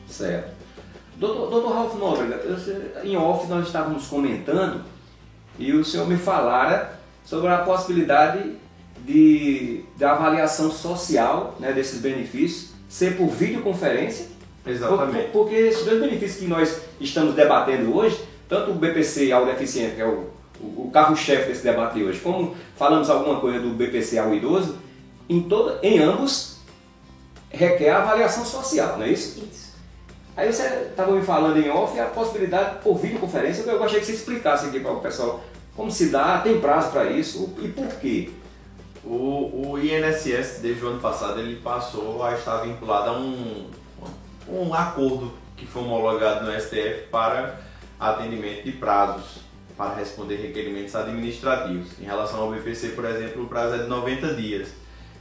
Certo. 0.09 0.53
Doutor, 1.17 1.49
doutor 1.51 1.73
Ralf 1.73 1.95
Nóbrega, 1.95 2.43
em 3.05 3.17
off 3.17 3.47
nós 3.49 3.67
estávamos 3.67 4.07
comentando 4.09 4.83
e 5.59 5.73
o 5.73 5.85
senhor 5.85 6.09
me 6.09 6.17
falara 6.17 6.99
sobre 7.25 7.49
a 7.49 7.59
possibilidade 7.59 8.53
de, 9.05 9.85
da 9.97 10.13
avaliação 10.13 10.71
social 10.71 11.57
né, 11.59 11.73
desses 11.73 12.01
benefícios 12.01 12.71
ser 12.89 13.17
por 13.17 13.29
videoconferência. 13.29 14.27
Exatamente. 14.67 15.29
Por- 15.31 15.43
Porque 15.45 15.55
esses 15.55 15.85
dois 15.85 16.01
benefícios 16.01 16.41
que 16.41 16.47
nós 16.47 16.81
estamos 17.01 17.35
debatendo 17.35 17.95
hoje, 17.97 18.19
tanto 18.49 18.71
o 18.71 18.75
BPC 18.75 19.31
ao 19.33 19.45
deficiente, 19.47 19.97
que 19.97 20.01
é 20.01 20.07
o, 20.07 20.31
o, 20.61 20.87
o 20.87 20.91
carro-chefe 20.93 21.49
desse 21.49 21.63
debate 21.65 21.95
de 21.95 22.05
hoje, 22.05 22.21
como 22.21 22.55
falamos 22.77 23.11
alguma 23.11 23.41
coisa 23.41 23.59
do 23.61 23.71
BPC 23.71 24.19
ao 24.19 24.35
idoso, 24.35 24.77
em, 25.29 25.43
toda, 25.43 25.79
em 25.83 25.99
ambos 25.99 26.55
requer 27.51 27.91
avaliação 27.91 28.45
social, 28.45 28.97
não 28.99 29.05
é 29.05 29.11
isso? 29.11 29.39
Isso. 29.51 29.75
Aí 30.37 30.53
você 30.53 30.63
estava 30.91 31.13
me 31.13 31.23
falando 31.23 31.59
em 31.59 31.69
off 31.71 31.99
a 32.01 32.07
possibilidade 32.07 32.79
por 32.83 32.97
videoconferência, 32.99 33.63
que 33.63 33.71
eu 33.71 33.79
gostaria 33.79 34.01
que 34.01 34.07
você 34.07 34.13
explicasse 34.13 34.67
aqui 34.67 34.81
para 34.81 34.93
o 34.93 35.01
pessoal 35.01 35.43
como 35.77 35.91
se 35.91 36.11
dá, 36.11 36.39
tem 36.39 36.61
prazo 36.61 36.91
para 36.91 37.11
isso 37.11 37.55
e 37.61 37.69
por 37.69 37.89
quê. 37.97 38.31
O, 39.05 39.73
o 39.73 39.79
INSS, 39.79 40.61
desde 40.63 40.85
o 40.85 40.89
ano 40.89 41.01
passado, 41.01 41.39
ele 41.41 41.57
passou 41.57 42.23
a 42.25 42.35
estar 42.35 42.59
vinculado 42.59 43.11
a 43.11 43.13
um, 43.13 43.71
um 44.49 44.73
acordo 44.73 45.33
que 45.57 45.67
foi 45.67 45.83
homologado 45.83 46.45
no 46.45 46.59
STF 46.59 47.09
para 47.11 47.61
atendimento 47.99 48.65
de 48.65 48.73
prazos 48.73 49.45
para 49.77 49.95
responder 49.95 50.37
requerimentos 50.37 50.95
administrativos. 50.95 51.99
Em 52.01 52.05
relação 52.05 52.41
ao 52.41 52.53
BPC, 52.53 52.91
por 52.91 53.05
exemplo, 53.05 53.43
o 53.43 53.49
prazo 53.49 53.75
é 53.75 53.79
de 53.79 53.89
90 53.89 54.35
dias. 54.35 54.69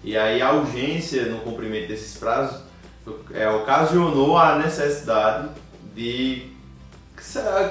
E 0.04 0.18
aí 0.18 0.42
a 0.42 0.52
urgência 0.52 1.26
no 1.26 1.40
cumprimento 1.40 1.88
desses 1.88 2.18
prazos 2.18 2.62
é, 3.34 3.50
ocasionou 3.50 4.38
a 4.38 4.58
necessidade 4.58 5.50
de 5.96 6.54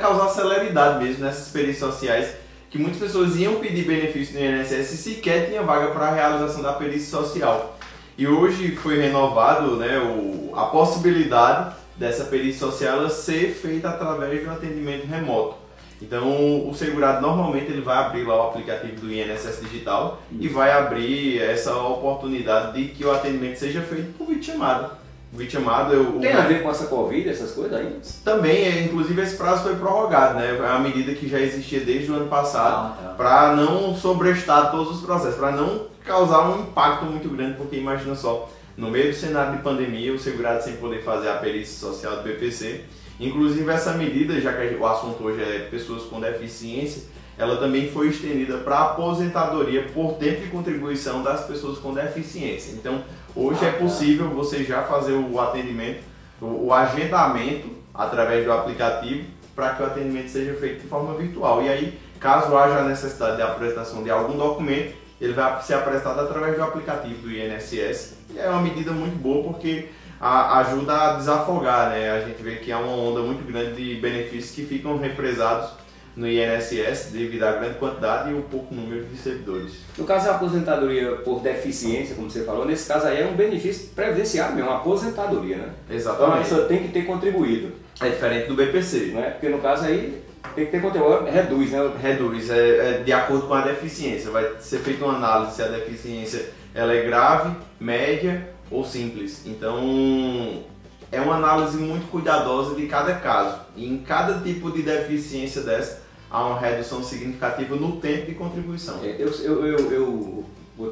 causar 0.01 0.29
celeridade 0.31 1.05
mesmo 1.05 1.25
nessas 1.25 1.49
perícias 1.49 1.93
sociais 1.93 2.42
que 2.73 2.79
muitas 2.79 2.99
pessoas 2.99 3.37
iam 3.37 3.57
pedir 3.57 3.85
benefício 3.85 4.35
no 4.35 4.45
INSS 4.45 4.93
e 4.93 4.97
sequer 4.97 5.47
tinha 5.47 5.63
vaga 5.63 5.89
para 5.89 6.07
a 6.07 6.15
realização 6.15 6.63
da 6.63 6.73
perícia 6.73 7.19
social. 7.19 7.79
E 8.17 8.27
hoje 8.27 8.75
foi 8.77 8.99
renovado 8.99 9.77
né, 9.77 9.99
o, 9.99 10.57
a 10.57 10.65
possibilidade 10.65 11.77
dessa 11.97 12.25
perícia 12.25 12.61
social 12.67 13.09
ser 13.11 13.51
feita 13.51 13.91
através 13.91 14.43
do 14.43 14.51
atendimento 14.51 15.07
remoto. 15.07 15.57
Então 16.01 16.67
o 16.67 16.75
segurado 16.75 17.21
normalmente 17.21 17.71
ele 17.71 17.83
vai 17.83 17.99
abrir 17.99 18.25
lá 18.25 18.37
o 18.37 18.49
aplicativo 18.49 19.03
do 19.03 19.13
INSS 19.13 19.61
Digital 19.61 20.23
e 20.33 20.49
vai 20.49 20.73
abrir 20.73 21.43
essa 21.43 21.77
oportunidade 21.77 22.73
de 22.73 22.89
que 22.89 23.05
o 23.05 23.13
atendimento 23.13 23.59
seja 23.59 23.83
feito 23.83 24.17
por 24.17 24.29
videochamada. 24.29 25.02
Videochamada, 25.33 25.97
o, 25.99 26.21
Tem 26.21 26.33
a 26.33 26.43
ver 26.43 26.63
com 26.63 26.71
essa 26.71 26.87
Covid, 26.87 27.27
essas 27.29 27.53
coisas 27.53 27.73
aí? 27.79 27.99
também, 28.23 28.65
é, 28.65 28.83
inclusive, 28.85 29.23
esse 29.23 29.37
prazo 29.37 29.63
foi 29.63 29.75
prorrogado, 29.77 30.39
né? 30.39 30.57
É 30.59 30.61
uma 30.61 30.79
medida 30.81 31.15
que 31.15 31.27
já 31.27 31.41
existia 31.41 31.81
desde 31.81 32.13
o 32.13 32.17
ano 32.17 32.29
passado 32.29 32.93
Ah, 32.99 33.03
tá. 33.03 33.09
para 33.15 33.57
não 33.57 33.97
sobrestar 33.97 34.71
todos 34.71 34.99
os 34.99 35.03
processos, 35.05 35.37
para 35.37 35.53
não 35.53 35.87
causar 36.05 36.49
um 36.51 36.61
impacto 36.61 37.07
muito 37.07 37.29
grande, 37.31 37.57
porque 37.57 37.77
imagina 37.77 38.15
só, 38.15 38.51
no 38.77 38.91
meio 38.91 39.11
do 39.11 39.17
cenário 39.17 39.57
de 39.57 39.63
pandemia, 39.63 40.13
o 40.13 40.19
segurado 40.19 40.63
sem 40.63 40.77
poder 40.77 41.03
fazer 41.03 41.31
a 41.31 41.35
perícia 41.37 41.79
social 41.89 42.17
do 42.17 42.23
BPC, 42.25 42.83
inclusive 43.19 43.71
essa 43.71 43.93
medida, 43.95 44.39
já 44.39 44.53
que 44.53 44.75
o 44.75 44.87
assunto 44.87 45.25
hoje 45.25 45.41
é 45.41 45.69
pessoas 45.71 46.03
com 46.05 46.21
deficiência, 46.21 47.05
ela 47.39 47.57
também 47.57 47.89
foi 47.91 48.09
estendida 48.09 48.59
para 48.59 48.77
a 48.77 48.85
aposentadoria 48.93 49.87
por 49.95 50.15
tempo 50.15 50.43
de 50.43 50.49
contribuição 50.49 51.23
das 51.23 51.47
pessoas 51.47 51.79
com 51.79 51.95
deficiência. 51.95 52.73
Então, 52.73 53.03
hoje 53.35 53.65
é 53.65 53.73
possível 53.73 54.29
você 54.31 54.65
já 54.65 54.83
fazer 54.83 55.13
o 55.13 55.41
atendimento, 55.41 56.03
o, 56.41 56.73
agendamento 56.73 57.69
através 57.95 58.45
do 58.45 58.53
aplicativo 58.53 59.25
para 59.55 59.71
que 59.71 59.83
o 59.83 59.87
atendimento 59.87 60.29
seja 60.31 60.55
feito 60.55 60.83
de 60.83 60.89
forma 60.89 61.15
virtual. 61.15 61.63
E 61.63 61.69
aí, 61.69 61.99
caso 62.19 62.57
haja 62.57 62.83
necessidade 62.83 63.37
de 63.37 63.43
apresentação 63.43 64.03
de 64.03 64.11
algum 64.11 64.37
documento, 64.37 64.95
ele 65.21 65.33
vai 65.35 65.61
ser 65.63 65.75
apresentado 65.75 66.21
através 66.21 66.57
do 66.57 66.63
aplicativo 66.63 67.23
do 67.23 67.31
INSS. 67.31 68.15
E 68.35 68.39
é 68.39 68.49
uma 68.49 68.63
medida 68.63 68.91
muito 68.93 69.17
boa 69.17 69.45
porque 69.45 69.89
a- 70.21 70.59
ajuda 70.61 70.93
a 70.95 71.13
desafogar, 71.15 71.91
né? 71.91 72.11
A 72.11 72.21
gente 72.27 72.43
vê 72.43 72.57
que 72.57 72.73
há 72.73 72.79
uma 72.79 72.93
onda 72.97 73.21
muito 73.21 73.45
grande 73.47 73.75
de 73.75 74.01
benefícios 74.01 74.55
que 74.55 74.65
ficam 74.65 74.97
represados 74.99 75.71
no 76.15 76.29
INSS 76.29 77.11
devido 77.13 77.43
à 77.45 77.53
grande 77.53 77.79
quantidade 77.79 78.31
e 78.31 78.35
o 78.35 78.43
pouco 78.43 78.75
número 78.75 79.05
de 79.07 79.17
servidores. 79.17 79.73
No 79.97 80.05
caso 80.05 80.27
da 80.27 80.35
aposentadoria 80.37 81.13
por 81.17 81.41
deficiência, 81.41 82.15
como 82.15 82.31
você 82.31 82.45
falou, 82.45 82.67
nesse 82.67 82.87
caso 82.87 83.07
aí 83.07 83.23
é 83.23 83.27
um 83.27 83.35
benefício 83.35 83.89
previdenciário 83.95 84.55
mesmo, 84.55 84.69
uma 84.71 84.79
aposentadoria, 84.79 85.57
né? 85.57 85.71
Então 85.87 85.95
a 85.95 85.97
Exatamente. 85.97 86.39
pessoa 86.49 86.67
tem 86.67 86.83
que 86.83 86.89
ter 86.89 87.07
contribuído, 87.07 87.73
É 88.01 88.09
diferente 88.11 88.49
do 88.49 88.55
BPC. 88.55 88.99
né? 89.15 89.31
Porque 89.31 89.49
no 89.49 89.59
caso 89.59 89.87
aí 89.87 90.23
tem 90.55 90.67
que 90.67 90.73
ter 90.73 90.83
contribuído, 90.83 91.25
reduz, 91.25 91.71
né? 91.71 91.91
Reduz, 92.03 92.51
é, 92.51 92.57
é 92.99 93.03
de 93.03 93.13
acordo 93.13 93.47
com 93.47 93.55
a 93.55 93.63
deficiência. 93.63 94.31
Vai 94.31 94.51
ser 94.61 94.81
feita 94.81 95.05
uma 95.05 95.15
análise 95.15 95.55
se 95.57 95.63
a 95.63 95.69
deficiência 95.69 96.51
ela 96.75 96.93
é 96.93 97.05
grave, 97.05 97.55
média 97.81 98.49
ou 98.71 98.85
simples. 98.85 99.43
Então 99.47 100.63
é 101.11 101.21
uma 101.21 101.37
análise 101.37 101.77
muito 101.79 102.11
cuidadosa 102.11 102.75
de 102.75 102.87
cada 102.87 103.15
caso. 103.15 103.61
E 103.77 103.87
em 103.87 103.99
cada 103.99 104.41
tipo 104.41 104.71
de 104.71 104.83
deficiência 104.83 105.63
dessa 105.63 106.02
há 106.33 106.47
uma 106.47 106.59
redução 106.59 107.03
significativa 107.05 107.77
no 107.77 107.97
tempo 108.01 108.27
de 108.27 108.35
contribuição. 108.35 108.99
É, 109.05 109.17
Eu 109.19 109.29
eu 109.29 109.93
eu 109.93 110.45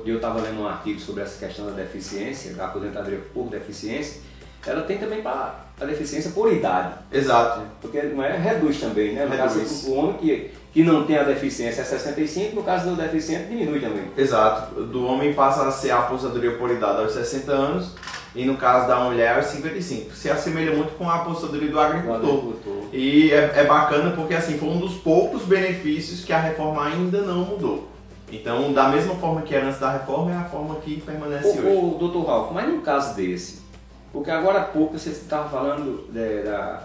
eu 0.05 0.17
estava 0.17 0.41
lendo 0.41 0.61
um 0.61 0.69
artigo 0.69 1.01
sobre 1.01 1.23
essa 1.23 1.45
questão 1.45 1.67
da 1.67 1.73
deficiência, 1.73 2.53
da 2.55 2.67
aposentadoria 2.67 3.19
por 3.33 3.49
deficiência. 3.49 4.21
Ela 4.65 4.83
tem 4.83 4.99
também 4.99 5.23
para 5.23 5.65
a 5.81 5.85
deficiência 5.87 6.33
por 6.33 6.53
idade, 6.53 6.93
Exato. 7.11 7.63
porque 7.81 8.03
não 8.03 8.23
é 8.23 8.37
reduz 8.37 8.79
também, 8.79 9.15
né? 9.15 9.25
No 9.25 9.35
caso 9.35 9.59
Reduz. 9.59 9.85
o 9.87 9.95
homem 9.95 10.17
que 10.19 10.51
que 10.73 10.85
não 10.85 11.05
tem 11.05 11.17
a 11.19 11.25
deficiência 11.25 11.81
é 11.81 11.85
65, 11.85 12.55
no 12.55 12.63
caso 12.63 12.91
do 12.91 12.95
deficiente 12.97 13.49
diminui 13.49 13.81
também. 13.81 14.05
Exato. 14.17 14.83
Do 14.85 15.05
homem 15.05 15.33
passa 15.35 15.67
a 15.67 15.73
ser 15.73 15.91
a 15.91 16.01
aposentadoria 16.01 16.57
por 16.59 16.71
idade 16.71 17.01
aos 17.01 17.13
60 17.13 17.51
anos 17.51 17.93
e 18.35 18.45
no 18.45 18.57
caso 18.57 18.87
da 18.89 19.01
mulher 19.01 19.37
aos 19.37 19.47
55. 19.47 20.15
Se 20.15 20.31
assemelha 20.31 20.75
muito 20.77 20.97
com 20.97 21.09
a 21.09 21.17
aposentadoria 21.17 21.69
do 21.71 21.77
O 21.77 21.81
agricultor. 21.81 22.19
agricultor. 22.31 22.73
E 22.93 23.33
é, 23.33 23.53
é 23.57 23.65
bacana 23.65 24.11
porque 24.13 24.35
assim 24.35 24.57
foi 24.59 24.69
um 24.69 24.79
dos 24.79 24.95
poucos 24.95 25.43
benefícios 25.43 26.25
que 26.25 26.33
a 26.33 26.39
reforma 26.39 26.85
ainda 26.87 27.23
não 27.23 27.45
mudou. 27.45 27.89
Então, 28.33 28.73
da 28.73 28.89
mesma 28.89 29.15
forma 29.17 29.43
que 29.43 29.53
era 29.55 29.67
antes 29.67 29.81
da 29.81 29.91
reforma, 29.91 30.31
é 30.33 30.37
a 30.37 30.45
forma 30.45 30.77
que 30.77 31.01
permanece 31.01 31.49
hoje. 31.49 31.63
O, 31.67 31.97
o 31.97 31.99
doutor 31.99 32.25
Ralf, 32.27 32.53
mas 32.53 32.69
num 32.69 32.81
caso 32.81 33.17
desse, 33.17 33.61
porque 34.13 34.31
agora 34.31 34.61
há 34.61 34.65
pouco 34.65 34.97
você 34.97 35.11
estava 35.11 35.49
falando 35.49 36.07
de- 36.13 36.43
da, 36.45 36.85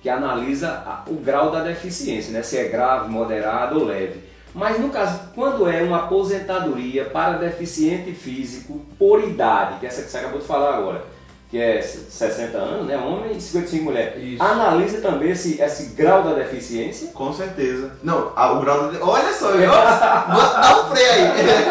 que 0.00 0.08
analisa 0.08 1.02
o 1.08 1.14
grau 1.14 1.50
da 1.50 1.64
deficiência, 1.64 2.32
né? 2.32 2.40
se 2.42 2.56
é 2.56 2.68
grave, 2.68 3.10
moderado 3.10 3.80
ou 3.80 3.84
leve. 3.86 4.20
Mas 4.56 4.80
no 4.80 4.88
caso, 4.88 5.20
quando 5.34 5.68
é 5.68 5.82
uma 5.82 5.98
aposentadoria 6.04 7.04
para 7.04 7.36
deficiente 7.36 8.10
físico 8.12 8.80
por 8.98 9.22
idade, 9.22 9.78
que 9.78 9.84
é 9.86 9.88
essa 9.90 10.00
que 10.02 10.10
você 10.10 10.16
acabou 10.16 10.40
de 10.40 10.46
falar 10.46 10.76
agora, 10.78 11.04
que 11.50 11.58
é 11.60 11.80
60 11.82 12.56
anos, 12.56 12.86
né, 12.86 12.96
homem 12.96 13.36
e 13.36 13.40
55 13.40 13.84
mulher, 13.84 14.16
Isso. 14.18 14.42
analisa 14.42 15.00
também 15.02 15.30
esse, 15.30 15.60
esse 15.60 15.94
grau 15.94 16.22
da 16.24 16.32
deficiência. 16.32 17.08
Com 17.12 17.32
certeza. 17.34 17.92
Não, 18.02 18.32
a- 18.34 18.52
o 18.52 18.60
grau 18.60 18.88
de... 18.90 18.96
Olha 18.96 19.32
só, 19.32 19.50
eu... 19.50 19.70
dá 19.70 20.82
um 20.84 20.90
freio 20.90 21.12
aí. 21.12 21.64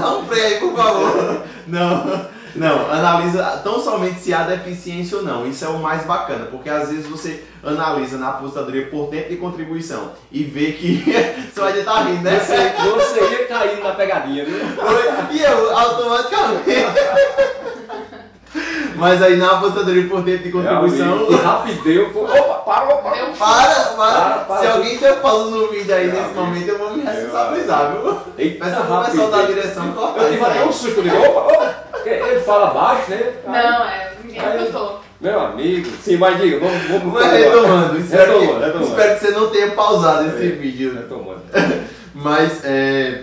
Dá 0.00 0.16
um 0.16 0.24
freio 0.24 0.46
aí, 0.46 0.58
por 0.60 0.74
favor. 0.76 1.42
Não, 1.68 2.26
não, 2.54 2.90
analisa 2.90 3.60
tão 3.62 3.80
somente 3.80 4.20
se 4.20 4.32
há 4.32 4.42
deficiência 4.42 5.18
ou 5.18 5.24
não. 5.24 5.46
Isso 5.46 5.64
é 5.64 5.68
o 5.68 5.78
mais 5.78 6.04
bacana, 6.04 6.46
porque 6.46 6.68
às 6.68 6.88
vezes 6.88 7.06
você 7.06 7.44
analisa 7.62 8.18
na 8.18 8.30
aposentadoria 8.30 8.86
por 8.86 9.08
tempo 9.08 9.28
de 9.28 9.36
contribuição 9.36 10.12
e 10.32 10.42
vê 10.42 10.72
que... 10.72 11.04
você 11.52 11.60
vai 11.60 11.78
estar 11.78 12.02
rindo, 12.02 12.22
né? 12.22 12.40
Você, 12.40 12.56
você 12.56 13.20
ia 13.20 13.46
caindo 13.46 13.82
na 13.82 13.92
pegadinha, 13.92 14.44
viu? 14.44 14.58
E 15.30 15.42
eu, 15.42 15.78
automaticamente. 15.78 16.70
Mas 19.00 19.22
aí 19.22 19.36
na 19.36 19.52
apostadoria 19.52 20.06
por 20.08 20.22
tempo 20.22 20.42
de 20.44 20.52
contribuição. 20.52 21.26
Que 21.26 21.34
rapideu. 21.34 22.10
pô. 22.10 22.20
Opa, 22.30 22.54
parou, 22.58 22.98
parou. 22.98 23.16
Deu 23.16 23.34
Para, 23.36 23.74
para. 23.74 23.96
Para, 23.96 24.30
para. 24.44 24.60
Se 24.60 24.66
alguém 24.66 24.98
der 24.98 25.20
pausa 25.20 25.50
no 25.50 25.68
vídeo 25.68 25.94
aí 25.94 26.06
nesse 26.06 26.18
amigo. 26.20 26.40
momento, 26.40 26.68
eu 26.68 26.78
vou 26.78 26.90
me 26.96 27.02
responsabilizar, 27.04 27.92
viu? 27.92 28.18
Eita, 28.38 28.64
Peço 28.64 28.80
pro 28.84 29.04
pessoal 29.04 29.30
da 29.30 29.42
direção 29.42 29.92
cortar 29.92 30.22
Eu 30.22 30.30
tive 30.30 30.44
até 30.44 30.64
um 30.64 30.72
susto, 30.72 30.98
eu 30.98 31.02
digo, 31.02 31.16
opa, 31.16 31.40
opa. 31.54 31.74
Ele 32.04 32.40
fala 32.40 32.66
baixo, 32.70 33.10
né? 33.10 33.32
Não, 33.46 33.54
é, 33.84 34.12
ninguém 34.22 34.56
escutou. 34.58 35.00
Meu 35.20 35.38
amigo. 35.40 35.90
Sim, 36.02 36.16
mas 36.16 36.40
diga, 36.40 36.58
vamos, 36.60 36.82
vamos. 36.88 37.12
Mas 37.14 37.32
retomando, 37.32 37.98
espero, 37.98 38.32
Retomando, 38.40 38.58
que, 38.60 38.64
retomando. 38.66 38.88
espero 38.90 39.14
que 39.18 39.24
você 39.26 39.30
não 39.32 39.50
tenha 39.50 39.70
pausado 39.72 40.28
esse 40.28 40.46
É. 40.46 40.50
vídeo. 40.52 40.94
Retomando. 40.94 41.42
Mas 42.14 42.64
é, 42.64 43.22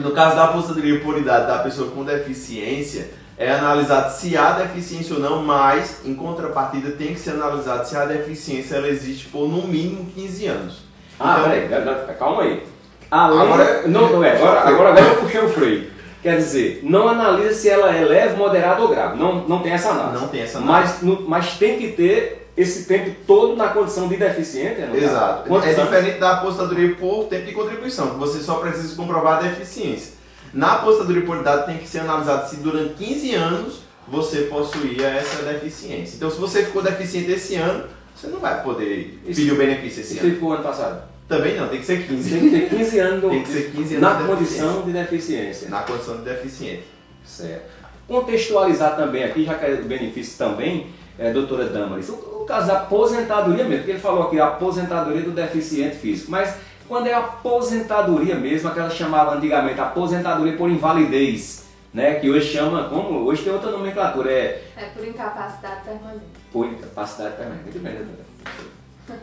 no 0.00 0.12
caso 0.12 0.36
da 0.36 0.44
aposentadoria 0.44 1.00
por 1.00 1.18
idade 1.18 1.46
da 1.48 1.58
pessoa 1.58 1.90
com 1.90 2.04
deficiência, 2.04 3.10
é 3.36 3.50
analisado 3.52 4.12
se 4.12 4.36
há 4.36 4.52
deficiência 4.52 5.14
ou 5.14 5.20
não, 5.20 5.42
mas 5.42 6.00
em 6.04 6.14
contrapartida 6.14 6.92
tem 6.92 7.14
que 7.14 7.20
ser 7.20 7.30
analisado 7.30 7.86
se 7.86 7.96
a 7.96 8.04
deficiência 8.04 8.76
ela 8.76 8.88
existe 8.88 9.26
por 9.28 9.48
no 9.48 9.66
mínimo 9.66 10.06
15 10.14 10.46
anos. 10.46 10.84
Ah, 11.18 11.36
Então- 11.38 11.94
peraí, 11.94 12.16
calma 12.18 12.42
aí. 12.42 12.62
Além, 13.10 13.40
Agora- 13.40 13.82
não, 13.86 14.08
não 14.10 14.24
é, 14.24 14.36
agora, 14.36 14.60
agora, 14.60 14.88
agora 14.90 15.06
eu 15.06 15.16
puxei 15.16 15.40
o 15.40 15.48
freio. 15.48 15.90
Quer 16.22 16.38
dizer, 16.38 16.80
não 16.82 17.06
analisa 17.06 17.52
se 17.54 17.68
ela 17.68 17.94
é 17.94 18.02
leve, 18.04 18.36
moderada 18.36 18.80
ou 18.80 18.88
grave. 18.88 19.18
Não, 19.18 19.46
não 19.46 19.58
tem 19.60 19.72
essa 19.72 19.90
análise. 19.90 20.22
Não 20.22 20.28
tem 20.28 20.40
essa 20.40 20.58
análise. 20.58 20.92
Mas, 20.94 21.02
no- 21.02 21.28
mas 21.28 21.58
tem 21.58 21.78
que 21.78 21.88
ter 21.92 22.48
esse 22.56 22.86
tempo 22.86 23.14
todo 23.26 23.54
na 23.56 23.68
condição 23.68 24.08
de 24.08 24.16
deficiente. 24.16 24.80
né? 24.80 24.90
Exato. 24.96 25.46
Quantos 25.48 25.68
é 25.68 25.72
anos? 25.74 25.84
diferente 25.84 26.18
da 26.18 26.32
apostadoria 26.38 26.94
por 26.94 27.24
tempo 27.24 27.44
de 27.46 27.52
contribuição, 27.52 28.06
você 28.18 28.38
só 28.40 28.54
precisa 28.54 28.96
comprovar 28.96 29.38
a 29.38 29.42
deficiência. 29.42 30.13
Na 30.54 30.74
apostadoria 30.74 31.22
por 31.22 31.36
idade 31.38 31.66
tem 31.66 31.78
que 31.78 31.88
ser 31.88 31.98
analisado 32.00 32.48
se 32.48 32.56
durante 32.56 32.94
15 32.94 33.34
anos 33.34 33.80
você 34.06 34.42
possuía 34.42 35.08
essa 35.08 35.42
deficiência. 35.42 36.16
Então 36.16 36.30
se 36.30 36.38
você 36.38 36.64
ficou 36.64 36.80
deficiente 36.82 37.30
esse 37.32 37.56
ano, 37.56 37.84
você 38.14 38.28
não 38.28 38.38
vai 38.38 38.62
poder 38.62 39.18
Isso- 39.26 39.40
pedir 39.40 39.52
o 39.52 39.56
benefício 39.56 40.00
esse 40.00 40.14
Isso 40.14 40.24
ano. 40.24 40.34
ficou 40.34 40.52
ano 40.52 40.62
passado. 40.62 41.02
Também 41.28 41.56
não, 41.56 41.68
tem 41.68 41.80
que 41.80 41.86
ser 41.86 42.06
15. 42.06 42.30
Tem 42.30 42.40
que 42.40 42.50
ter 42.50 42.68
15 42.68 42.98
anos, 42.98 43.20
do- 43.22 43.30
Tem 43.30 43.42
que 43.42 43.48
ser 43.48 43.70
15 43.72 43.96
anos 43.96 44.08
na 44.20 44.26
condição 44.26 44.82
de 44.82 44.92
deficiência. 44.92 45.68
Na 45.70 45.80
condição 45.82 46.16
de 46.18 46.22
deficiente. 46.22 46.84
Certo. 47.24 47.64
Contextualizar 48.06 48.94
também 48.96 49.24
aqui, 49.24 49.44
já 49.44 49.54
que 49.54 49.64
é 49.64 49.72
o 49.74 49.84
benefício 49.84 50.36
também, 50.38 50.86
é, 51.18 51.32
doutora 51.32 51.64
Damaris, 51.64 52.08
o, 52.10 52.12
o 52.12 52.44
caso 52.46 52.66
da 52.66 52.74
aposentadoria 52.80 53.64
mesmo, 53.64 53.78
porque 53.78 53.92
ele 53.92 53.98
falou 54.00 54.24
aqui 54.24 54.38
a 54.38 54.48
aposentadoria 54.48 55.22
do 55.22 55.30
deficiente 55.30 55.96
físico, 55.96 56.30
mas 56.30 56.54
quando 56.88 57.06
é 57.06 57.14
a 57.14 57.18
aposentadoria 57.18 58.34
mesmo, 58.36 58.68
aquela 58.68 58.90
chamava 58.90 59.34
antigamente 59.36 59.80
aposentadoria 59.80 60.56
por 60.56 60.70
invalidez, 60.70 61.64
né, 61.92 62.14
que 62.16 62.28
hoje 62.28 62.52
chama, 62.52 62.88
como? 62.88 63.20
Hoje 63.24 63.42
tem 63.42 63.52
outra 63.52 63.70
nomenclatura, 63.70 64.30
é 64.30 64.64
É 64.76 64.84
por 64.94 65.06
incapacidade 65.06 65.84
permanente. 65.84 66.24
por 66.52 66.66
incapacidade 66.66 67.36
permanente. 67.36 67.62
Muito 67.64 67.78
bem, 67.80 67.94
doutora. 67.94 68.24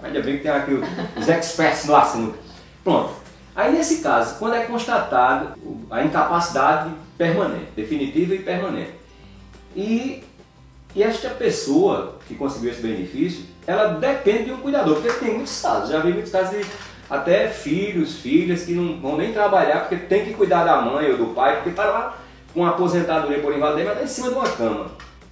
Ainda 0.03 0.21
bem 0.21 0.37
que 0.37 0.43
tem 0.43 0.51
aqui 0.51 0.71
os 1.17 1.27
experts 1.29 1.85
no 1.85 1.95
assunto. 1.95 2.37
Pronto. 2.83 3.13
Aí 3.55 3.71
nesse 3.73 4.01
caso, 4.01 4.37
quando 4.39 4.55
é 4.55 4.61
constatado 4.63 5.57
o- 5.63 5.81
a 5.89 6.03
incapacidade 6.03 6.91
permanente, 7.17 7.71
definitiva 7.75 8.33
e 8.35 8.39
permanente, 8.39 8.93
e, 9.75 10.23
e 10.95 11.03
esta 11.03 11.29
pessoa 11.31 12.17
que 12.27 12.35
conseguiu 12.35 12.71
esse 12.71 12.81
benefício, 12.81 13.45
ela 13.67 13.95
depende 13.95 14.45
de 14.45 14.51
um 14.53 14.57
cuidador, 14.57 15.01
porque 15.01 15.19
tem 15.25 15.33
muitos 15.35 15.61
casos, 15.61 15.89
já 15.89 15.99
vi 15.99 16.13
muitos 16.13 16.31
casos 16.31 16.51
de 16.57 16.65
até 17.11 17.49
filhos, 17.49 18.19
filhas 18.19 18.63
que 18.63 18.71
não 18.71 18.97
vão 19.01 19.17
nem 19.17 19.33
trabalhar 19.33 19.81
porque 19.81 19.97
tem 19.97 20.23
que 20.23 20.33
cuidar 20.33 20.63
da 20.63 20.81
mãe 20.81 21.11
ou 21.11 21.17
do 21.17 21.25
pai, 21.33 21.55
porque 21.55 21.71
está 21.71 21.83
lá 21.83 22.17
com 22.53 22.65
aposentadoria 22.65 23.39
por 23.39 23.53
invalidez, 23.53 23.85
mas 23.85 23.97
está 23.97 24.05
em 24.05 24.07
cima 24.07 24.29
de 24.29 24.35
uma 24.35 24.49
cama. 24.49 24.91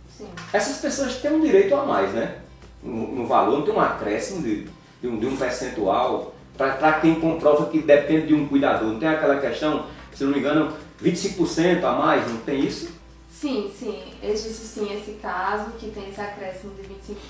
Sim. 0.10 0.28
Essas 0.52 0.80
pessoas 0.80 1.16
têm 1.16 1.32
um 1.32 1.40
direito 1.40 1.74
a 1.74 1.86
mais, 1.86 2.12
né? 2.12 2.40
No, 2.84 3.16
no 3.16 3.26
valor, 3.26 3.60
não 3.60 3.62
tem 3.66 3.74
um 3.74 3.80
acréscimo 3.80 4.42
de, 4.42 4.68
de, 5.02 5.08
um, 5.08 5.18
de 5.18 5.26
um 5.26 5.38
percentual 5.38 6.36
para 6.58 7.00
quem 7.00 7.16
comprova 7.16 7.68
que 7.68 7.80
depende 7.80 8.28
de 8.28 8.34
um 8.34 8.46
cuidador. 8.46 8.90
Não 8.90 9.00
tem 9.00 9.08
aquela 9.08 9.40
questão, 9.40 9.86
se 10.14 10.26
não 10.26 10.34
me 10.34 10.40
engano, 10.40 10.74
25% 11.02 11.82
a 11.86 11.94
mais, 11.94 12.28
não 12.28 12.40
tem 12.40 12.60
isso? 12.60 12.92
Sim, 13.32 13.72
sim, 13.74 14.04
existe 14.22 14.66
sim 14.66 14.94
esse 14.94 15.12
caso 15.22 15.72
que 15.80 15.92
tem 15.92 16.10
esse 16.10 16.20
acréscimo 16.20 16.74
de 16.76 16.82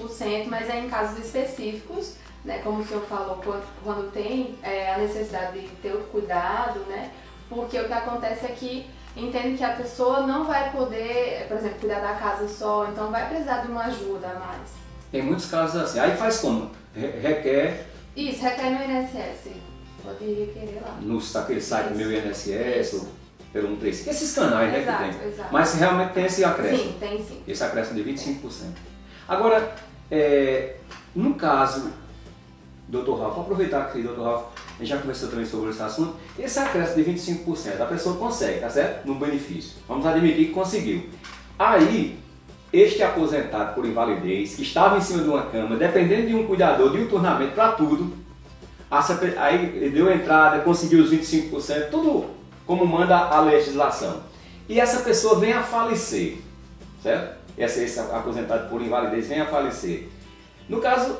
25%, 0.03 0.47
mas 0.47 0.67
é 0.67 0.79
em 0.79 0.89
casos 0.89 1.23
específicos, 1.23 2.15
né, 2.45 2.59
como 2.63 2.81
o 2.81 2.85
senhor 2.87 3.03
falou, 3.03 3.37
quando, 3.43 3.63
quando 3.83 4.11
tem 4.11 4.57
é, 4.63 4.93
a 4.93 4.97
necessidade 4.97 5.59
de 5.61 5.67
ter 5.77 5.93
o 5.93 5.99
cuidado, 6.05 6.79
né, 6.87 7.11
porque 7.49 7.79
o 7.79 7.85
que 7.87 7.93
acontece 7.93 8.45
é 8.45 8.49
que 8.49 8.85
entende 9.17 9.57
que 9.57 9.63
a 9.63 9.73
pessoa 9.73 10.21
não 10.21 10.45
vai 10.45 10.71
poder, 10.71 11.45
por 11.47 11.57
exemplo, 11.57 11.79
cuidar 11.79 11.99
da 11.99 12.13
casa 12.13 12.47
só, 12.47 12.87
então 12.91 13.11
vai 13.11 13.27
precisar 13.27 13.61
de 13.61 13.71
uma 13.71 13.85
ajuda 13.85 14.27
a 14.27 14.39
mais. 14.39 14.69
Tem 15.11 15.21
muitos 15.23 15.47
casos 15.47 15.81
assim. 15.81 15.99
Aí 15.99 16.15
faz 16.15 16.37
como? 16.37 16.69
Re- 16.95 17.19
Requer, 17.19 17.85
Isso, 18.15 18.41
requer 18.43 18.69
no 18.69 18.83
INSS. 18.83 19.51
Pode 20.03 20.23
requerer 20.25 20.79
lá. 20.81 20.97
No 21.01 21.19
aquele 21.35 21.61
site 21.61 21.87
do 21.89 21.95
meu 21.95 22.11
INSS 22.11 22.93
ou 22.93 23.07
pelo 23.51 23.67
135. 23.69 24.09
Esses 24.11 24.35
canais 24.35 24.71
né, 24.71 24.81
Exato, 24.81 25.03
que 25.03 25.15
tem. 25.17 25.27
exato. 25.29 25.49
Mas 25.51 25.73
realmente 25.73 26.13
tem 26.13 26.25
esse 26.25 26.45
acréscimo. 26.45 26.83
Sim, 26.91 26.97
tem 26.99 27.17
sim. 27.25 27.43
Esse 27.47 27.63
acréscimo 27.63 28.03
de 28.03 28.11
25%. 28.13 28.49
Agora, 29.27 29.73
é, 30.11 30.75
no 31.15 31.33
caso, 31.33 31.91
Dr. 32.89 33.19
Ralf, 33.19 33.35
vou 33.35 33.43
aproveitar 33.43 33.91
que 33.91 33.99
o 33.99 34.03
Dr. 34.03 34.21
Ralf 34.21 34.45
já 34.81 34.97
conversou 34.97 35.29
também 35.29 35.45
sobre 35.45 35.69
esse 35.69 35.81
assunto, 35.81 36.15
esse 36.37 36.57
acréscimo 36.57 37.03
de 37.03 37.11
25%, 37.11 37.79
a 37.79 37.85
pessoa 37.85 38.17
consegue, 38.17 38.59
tá 38.59 38.69
certo? 38.69 39.05
No 39.05 39.15
benefício. 39.15 39.77
Vamos 39.87 40.05
admitir 40.07 40.47
que 40.47 40.53
conseguiu. 40.53 41.07
Aí, 41.57 42.17
este 42.73 43.03
aposentado 43.03 43.75
por 43.75 43.85
invalidez, 43.85 44.55
que 44.55 44.63
estava 44.63 44.97
em 44.97 45.01
cima 45.01 45.21
de 45.21 45.29
uma 45.29 45.43
cama, 45.43 45.75
dependendo 45.75 46.27
de 46.27 46.35
um 46.35 46.47
cuidador, 46.47 46.91
de 46.91 46.97
um 46.97 47.07
turnamento 47.07 47.53
para 47.53 47.73
tudo, 47.73 48.11
aí 49.37 49.91
deu 49.93 50.11
entrada, 50.11 50.63
conseguiu 50.63 51.03
os 51.03 51.11
25%, 51.11 51.89
tudo 51.91 52.25
como 52.65 52.87
manda 52.87 53.15
a 53.15 53.39
legislação. 53.41 54.23
E 54.67 54.79
essa 54.79 55.01
pessoa 55.01 55.39
vem 55.39 55.53
a 55.53 55.61
falecer, 55.61 56.37
certo? 57.03 57.37
Esse, 57.55 57.83
esse 57.83 57.99
aposentado 57.99 58.67
por 58.69 58.81
invalidez 58.81 59.27
vem 59.27 59.41
a 59.41 59.45
falecer. 59.45 60.07
No 60.67 60.79
caso, 60.79 61.17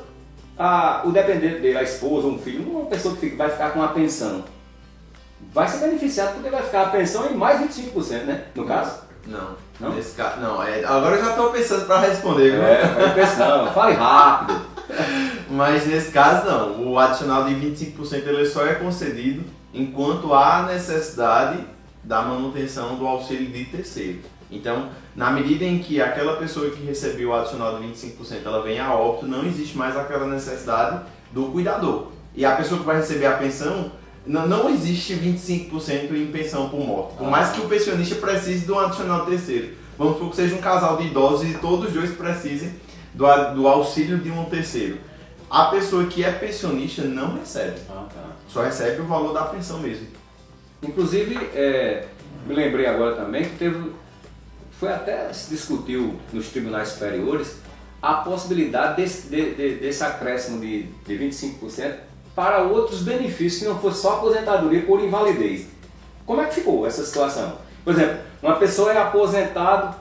a- 0.60 1.02
o 1.06 1.12
dependente 1.12 1.60
dele, 1.62 1.78
a 1.78 1.84
esposa, 1.84 2.28
um 2.28 2.38
filho, 2.38 2.70
uma 2.70 2.86
pessoa 2.86 3.16
que 3.16 3.30
vai 3.30 3.50
ficar 3.50 3.72
com 3.72 3.82
a 3.82 3.88
pensão, 3.88 4.44
vai 5.54 5.68
ser 5.68 5.78
beneficiado 5.80 6.34
porque 6.36 6.50
vai 6.50 6.62
ficar 6.62 6.84
a 6.84 6.90
pensão 6.90 7.32
em 7.32 7.34
mais 7.36 7.60
25%, 7.62 8.26
né? 8.26 8.44
No 8.54 8.66
caso. 8.66 9.02
Não. 9.26 9.56
Não? 9.80 9.94
Nesse 9.96 10.16
caso, 10.16 10.42
não. 10.42 10.62
É, 10.62 10.84
agora 10.84 11.16
eu 11.16 11.24
já 11.24 11.32
estou 11.32 11.52
pensando 11.52 11.86
para 11.86 12.02
responder, 12.02 12.52
viu? 12.52 12.64
É, 12.64 12.86
vai 12.86 13.14
pensão, 13.16 13.72
fale 13.74 13.94
rápido. 13.96 14.62
Mas 15.50 15.86
nesse 15.88 16.12
caso 16.12 16.46
não, 16.46 16.92
o 16.92 17.00
adicional 17.00 17.46
de 17.46 17.54
25% 17.56 18.28
ele 18.28 18.46
só 18.46 18.66
é 18.66 18.76
concedido 18.76 19.44
enquanto 19.74 20.34
há 20.34 20.64
necessidade 20.64 21.64
da 22.04 22.22
manutenção 22.24 22.96
do 22.96 23.08
auxílio 23.08 23.48
de 23.48 23.66
terceiro. 23.66 24.20
Então, 24.52 24.90
na 25.16 25.30
medida 25.32 25.64
em 25.64 25.80
que 25.80 26.02
aquela 26.02 26.38
pessoa 26.38 26.70
que 26.72 26.84
recebeu 26.84 27.30
o 27.30 27.34
adicional 27.34 27.78
de 27.80 27.88
25% 27.88 28.38
ela 28.46 28.64
vem 28.64 28.80
a 28.80 28.94
óbito, 28.94 29.28
não 29.28 29.46
existe 29.46 29.78
mais 29.78 29.96
aquela 29.96 30.26
necessidade 30.26 31.02
do 31.32 31.46
cuidador. 31.52 32.08
E 32.36 32.44
a 32.46 32.56
pessoa 32.56 32.80
que 32.80 32.86
vai 32.86 32.98
receber 32.98 33.28
a 33.28 33.38
pensão, 33.38 33.92
não, 34.26 34.48
não 34.48 34.70
existe 34.70 35.14
25% 35.14 36.12
em 36.14 36.32
pensão 36.32 36.70
por 36.70 36.80
morte. 36.80 37.16
Por 37.16 37.28
mais 37.28 37.50
que 37.52 37.62
o 37.62 37.68
pensionista 37.68 38.16
precise 38.16 38.66
de 38.66 38.72
um 38.72 38.80
adicional 38.80 39.26
terceiro. 39.26 39.74
Vamos 39.98 40.14
supor 40.16 40.30
que 40.32 40.36
seja 40.38 40.56
um 40.56 40.62
casal 40.62 40.98
de 40.98 41.08
idosos 41.08 41.48
e 41.50 41.54
todos 41.56 41.88
os 41.90 41.94
dois 41.94 42.12
precisem 42.12 42.74
do, 43.14 43.26
do 43.54 43.68
auxílio 43.68 44.18
de 44.18 44.32
um 44.32 44.46
terceiro. 44.46 44.98
A 45.50 45.66
pessoa 45.66 46.06
que 46.06 46.24
é 46.24 46.32
pensionista 46.32 47.04
não 47.04 47.36
recebe, 47.38 47.80
Ah, 47.90 48.06
tá. 48.08 48.22
só 48.48 48.62
recebe 48.62 49.02
o 49.02 49.06
valor 49.06 49.34
da 49.34 49.44
pensão 49.44 49.80
mesmo. 49.80 50.08
Inclusive, 50.82 51.36
é, 51.54 52.06
me 52.48 52.54
lembrei 52.54 52.86
agora 52.86 53.16
também 53.16 53.44
que 53.44 53.56
teve, 53.58 53.92
foi 54.80 54.90
até 54.90 55.32
se 55.34 55.50
discutiu 55.50 56.16
nos 56.32 56.48
tribunais 56.50 56.90
superiores 56.90 57.58
a 58.02 58.14
possibilidade 58.16 59.02
desse, 59.02 59.28
de- 59.28 59.54
de- 59.56 59.76
desse 59.76 60.04
acréscimo 60.04 60.60
de, 60.62 60.84
de 60.84 61.18
25% 61.18 61.96
para 62.36 62.60
outros 62.64 63.02
benefícios 63.02 63.62
que 63.64 63.68
não 63.68 63.78
fosse 63.80 64.02
só 64.02 64.14
aposentadoria 64.18 64.82
por 64.84 65.02
invalidez. 65.04 65.68
Como 66.26 66.40
é 66.42 66.46
que 66.46 66.56
ficou 66.56 66.88
essa 66.88 67.04
situação? 67.04 67.58
Por 67.84 67.94
exemplo, 67.94 68.20
uma 68.42 68.56
pessoa 68.56 68.94
é 68.94 68.98
aposentado 68.98 69.96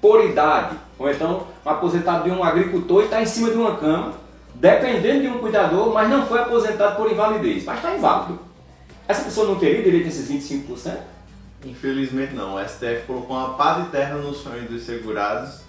por 0.00 0.24
idade, 0.24 0.76
ou 0.98 1.10
então 1.10 1.46
um 1.64 1.70
aposentado 1.70 2.24
de 2.24 2.30
um 2.30 2.44
agricultor 2.44 3.02
e 3.02 3.04
está 3.06 3.20
em 3.20 3.26
cima 3.26 3.50
de 3.50 3.56
uma 3.56 3.76
cama, 3.76 4.12
dependendo 4.54 5.22
de 5.22 5.28
um 5.28 5.38
cuidador, 5.38 5.92
mas 5.92 6.08
não 6.08 6.26
foi 6.26 6.38
aposentado 6.40 6.96
por 6.96 7.10
invalidez, 7.10 7.64
mas 7.64 7.76
está 7.76 7.96
inválido. 7.96 8.38
Essa 9.08 9.24
pessoa 9.24 9.48
não 9.48 9.56
teria 9.56 9.82
direito 9.82 10.04
a 10.04 10.08
esses 10.08 10.28
25%? 10.30 10.96
Infelizmente 11.64 12.34
não, 12.34 12.56
o 12.56 12.68
STF 12.68 13.06
colocou 13.06 13.36
uma 13.36 13.54
pá 13.54 13.80
de 13.80 13.90
terra 13.90 14.16
nos 14.16 14.38
sonhos 14.38 14.68
dos 14.68 14.82
segurados. 14.82 15.60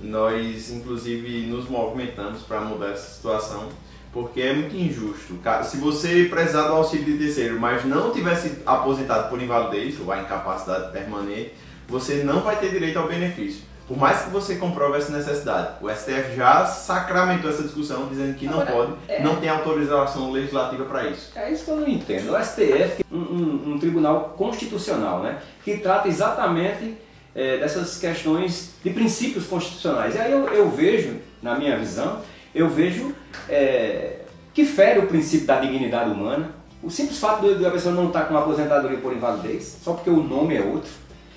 Nós, 0.00 0.70
inclusive, 0.70 1.46
nos 1.46 1.68
movimentamos 1.68 2.42
para 2.42 2.60
mudar 2.60 2.90
essa 2.90 3.14
situação, 3.14 3.68
porque 4.12 4.40
é 4.40 4.52
muito 4.52 4.74
injusto. 4.74 5.38
Se 5.64 5.76
você 5.76 6.24
precisar 6.24 6.68
do 6.68 6.74
auxílio 6.74 7.04
de 7.04 7.18
terceiro, 7.18 7.60
mas 7.60 7.84
não 7.84 8.10
tivesse 8.10 8.62
aposentado 8.66 9.28
por 9.28 9.40
invalidez 9.40 10.00
ou 10.00 10.10
a 10.10 10.20
incapacidade 10.20 10.90
permanente, 10.90 11.52
você 11.86 12.24
não 12.24 12.40
vai 12.40 12.56
ter 12.56 12.70
direito 12.70 12.98
ao 12.98 13.06
benefício. 13.06 13.71
Por 13.92 13.98
mais 13.98 14.22
que 14.22 14.30
você 14.30 14.54
comprove 14.56 14.96
essa 14.96 15.12
necessidade, 15.12 15.74
o 15.82 15.90
STF 15.90 16.34
já 16.34 16.64
sacramentou 16.64 17.50
essa 17.50 17.62
discussão 17.62 18.06
dizendo 18.08 18.34
que 18.36 18.46
não 18.46 18.62
Agora, 18.62 18.72
pode, 18.72 18.92
é- 19.06 19.22
não 19.22 19.36
tem 19.36 19.50
autorização 19.50 20.30
legislativa 20.30 20.86
para 20.86 21.08
isso. 21.08 21.30
É 21.36 21.52
isso 21.52 21.66
que 21.66 21.70
eu 21.72 21.76
não 21.76 21.86
entendo. 21.86 22.32
O 22.32 22.38
STF 22.42 23.02
é 23.02 23.14
um, 23.14 23.18
um- 23.18 23.72
um 23.74 23.78
tribunal 23.78 24.34
constitucional, 24.38 25.22
né? 25.22 25.40
Que 25.62 25.76
trata 25.76 26.08
exatamente 26.08 26.96
é, 27.34 27.58
dessas 27.58 27.98
questões 27.98 28.70
de 28.82 28.88
princípios 28.90 29.46
constitucionais. 29.46 30.14
E 30.14 30.18
aí 30.18 30.32
eu, 30.32 30.46
eu 30.48 30.70
vejo, 30.70 31.16
na 31.42 31.54
minha 31.54 31.76
visão, 31.78 32.20
eu 32.54 32.70
vejo 32.70 33.14
é, 33.46 34.20
que 34.54 34.64
fere 34.64 35.00
o 35.00 35.06
princípio 35.06 35.46
da 35.46 35.60
dignidade 35.60 36.10
humana. 36.10 36.50
O 36.82 36.90
simples 36.90 37.18
fato 37.18 37.42
de 37.46 37.54
de 37.56 37.66
a 37.66 37.70
pessoa 37.70 37.94
não 37.94 38.08
estar 38.08 38.22
com 38.24 38.36
aposentadoria 38.36 38.98
por 38.98 39.12
invalidez, 39.12 39.78
só 39.84 39.92
porque 39.92 40.10
o 40.10 40.22
nome 40.22 40.56
é 40.56 40.62
outro. 40.62 40.90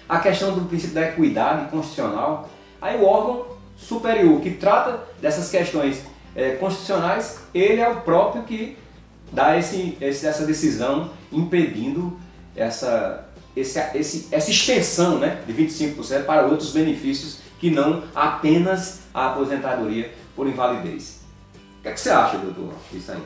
A 0.07 0.19
questão 0.19 0.53
do 0.53 0.61
princípio 0.65 0.93
da 0.95 1.01
equidade 1.09 1.69
constitucional. 1.71 2.49
Aí 2.81 2.97
o 3.01 3.05
órgão 3.05 3.45
superior 3.75 4.39
que 4.41 4.51
trata 4.51 5.03
dessas 5.21 5.49
questões 5.49 6.01
é, 6.35 6.51
constitucionais, 6.55 7.39
ele 7.53 7.79
é 7.81 7.89
o 7.89 8.01
próprio 8.01 8.43
que 8.43 8.77
dá 9.31 9.57
esse, 9.57 9.97
esse- 10.01 10.27
essa 10.27 10.45
decisão 10.45 11.09
impedindo 11.31 12.19
essa, 12.55 13.25
esse, 13.55 13.79
esse- 13.95 14.27
essa 14.31 14.51
extensão 14.51 15.17
né, 15.17 15.41
de 15.47 15.53
25% 15.53 16.25
para 16.25 16.45
outros 16.45 16.71
benefícios 16.71 17.39
que 17.59 17.71
não 17.71 18.03
apenas 18.13 18.99
a 19.13 19.27
aposentadoria 19.27 20.13
por 20.35 20.45
invalidez. 20.47 21.21
O 21.79 21.81
que, 21.83 21.87
é 21.87 21.91
que 21.93 21.99
você 21.99 22.09
acha, 22.09 22.37
doutor, 22.37 22.73
disso 22.91 23.11
aí? 23.13 23.21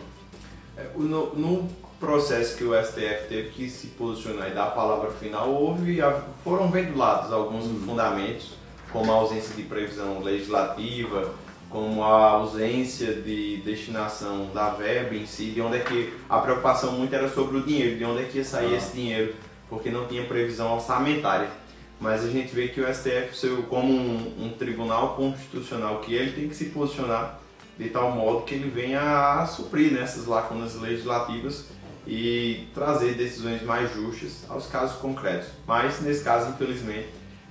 É, 0.77 0.85
No, 0.95 1.33
no 1.35 1.67
processo 1.99 2.55
que 2.57 2.63
o 2.63 2.73
STF 2.73 3.27
teve 3.27 3.49
que 3.49 3.69
se 3.69 3.87
posicionar 3.87 4.49
e 4.49 4.53
dar 4.53 4.67
a 4.67 4.71
palavra 4.71 5.11
final, 5.11 5.49
houve, 5.49 5.99
foram 6.43 6.71
ventilados 6.71 7.31
alguns 7.31 7.65
fundamentos, 7.85 8.53
como 8.91 9.11
a 9.11 9.15
ausência 9.15 9.53
de 9.55 9.63
previsão 9.63 10.21
legislativa, 10.21 11.33
como 11.69 12.03
a 12.03 12.31
ausência 12.31 13.13
de 13.13 13.57
destinação 13.57 14.49
da 14.53 14.69
verba 14.71 15.15
em 15.15 15.25
si, 15.25 15.51
de 15.51 15.61
onde 15.61 15.77
é 15.77 15.79
que 15.81 16.13
a 16.27 16.39
preocupação 16.39 16.93
muito 16.93 17.13
era 17.13 17.29
sobre 17.29 17.57
o 17.57 17.63
dinheiro, 17.63 17.97
de 17.97 18.05
onde 18.05 18.23
é 18.23 18.25
que 18.25 18.37
ia 18.39 18.43
sair 18.43 18.73
Ah. 18.73 18.77
esse 18.77 18.93
dinheiro, 18.95 19.35
porque 19.69 19.91
não 19.91 20.07
tinha 20.07 20.25
previsão 20.25 20.73
orçamentária. 20.73 21.49
Mas 21.99 22.23
a 22.23 22.29
gente 22.29 22.55
vê 22.55 22.69
que 22.69 22.79
o 22.79 22.87
STF, 22.87 23.57
como 23.69 23.91
um, 23.91 24.45
um 24.45 24.49
tribunal 24.57 25.15
constitucional, 25.15 25.99
que 25.99 26.15
ele 26.15 26.31
tem 26.31 26.47
que 26.47 26.55
se 26.55 26.65
posicionar 26.65 27.39
de 27.77 27.89
tal 27.89 28.11
modo 28.11 28.41
que 28.41 28.55
ele 28.55 28.69
venha 28.69 29.39
a 29.41 29.45
suprir 29.45 29.91
nessas 29.93 30.25
lacunas 30.25 30.75
legislativas 30.75 31.65
e 32.07 32.67
trazer 32.73 33.13
decisões 33.15 33.61
mais 33.63 33.93
justas 33.93 34.45
aos 34.49 34.67
casos 34.67 34.97
concretos. 34.97 35.49
Mas 35.67 36.01
nesse 36.01 36.23
caso, 36.23 36.49
infelizmente, 36.49 37.07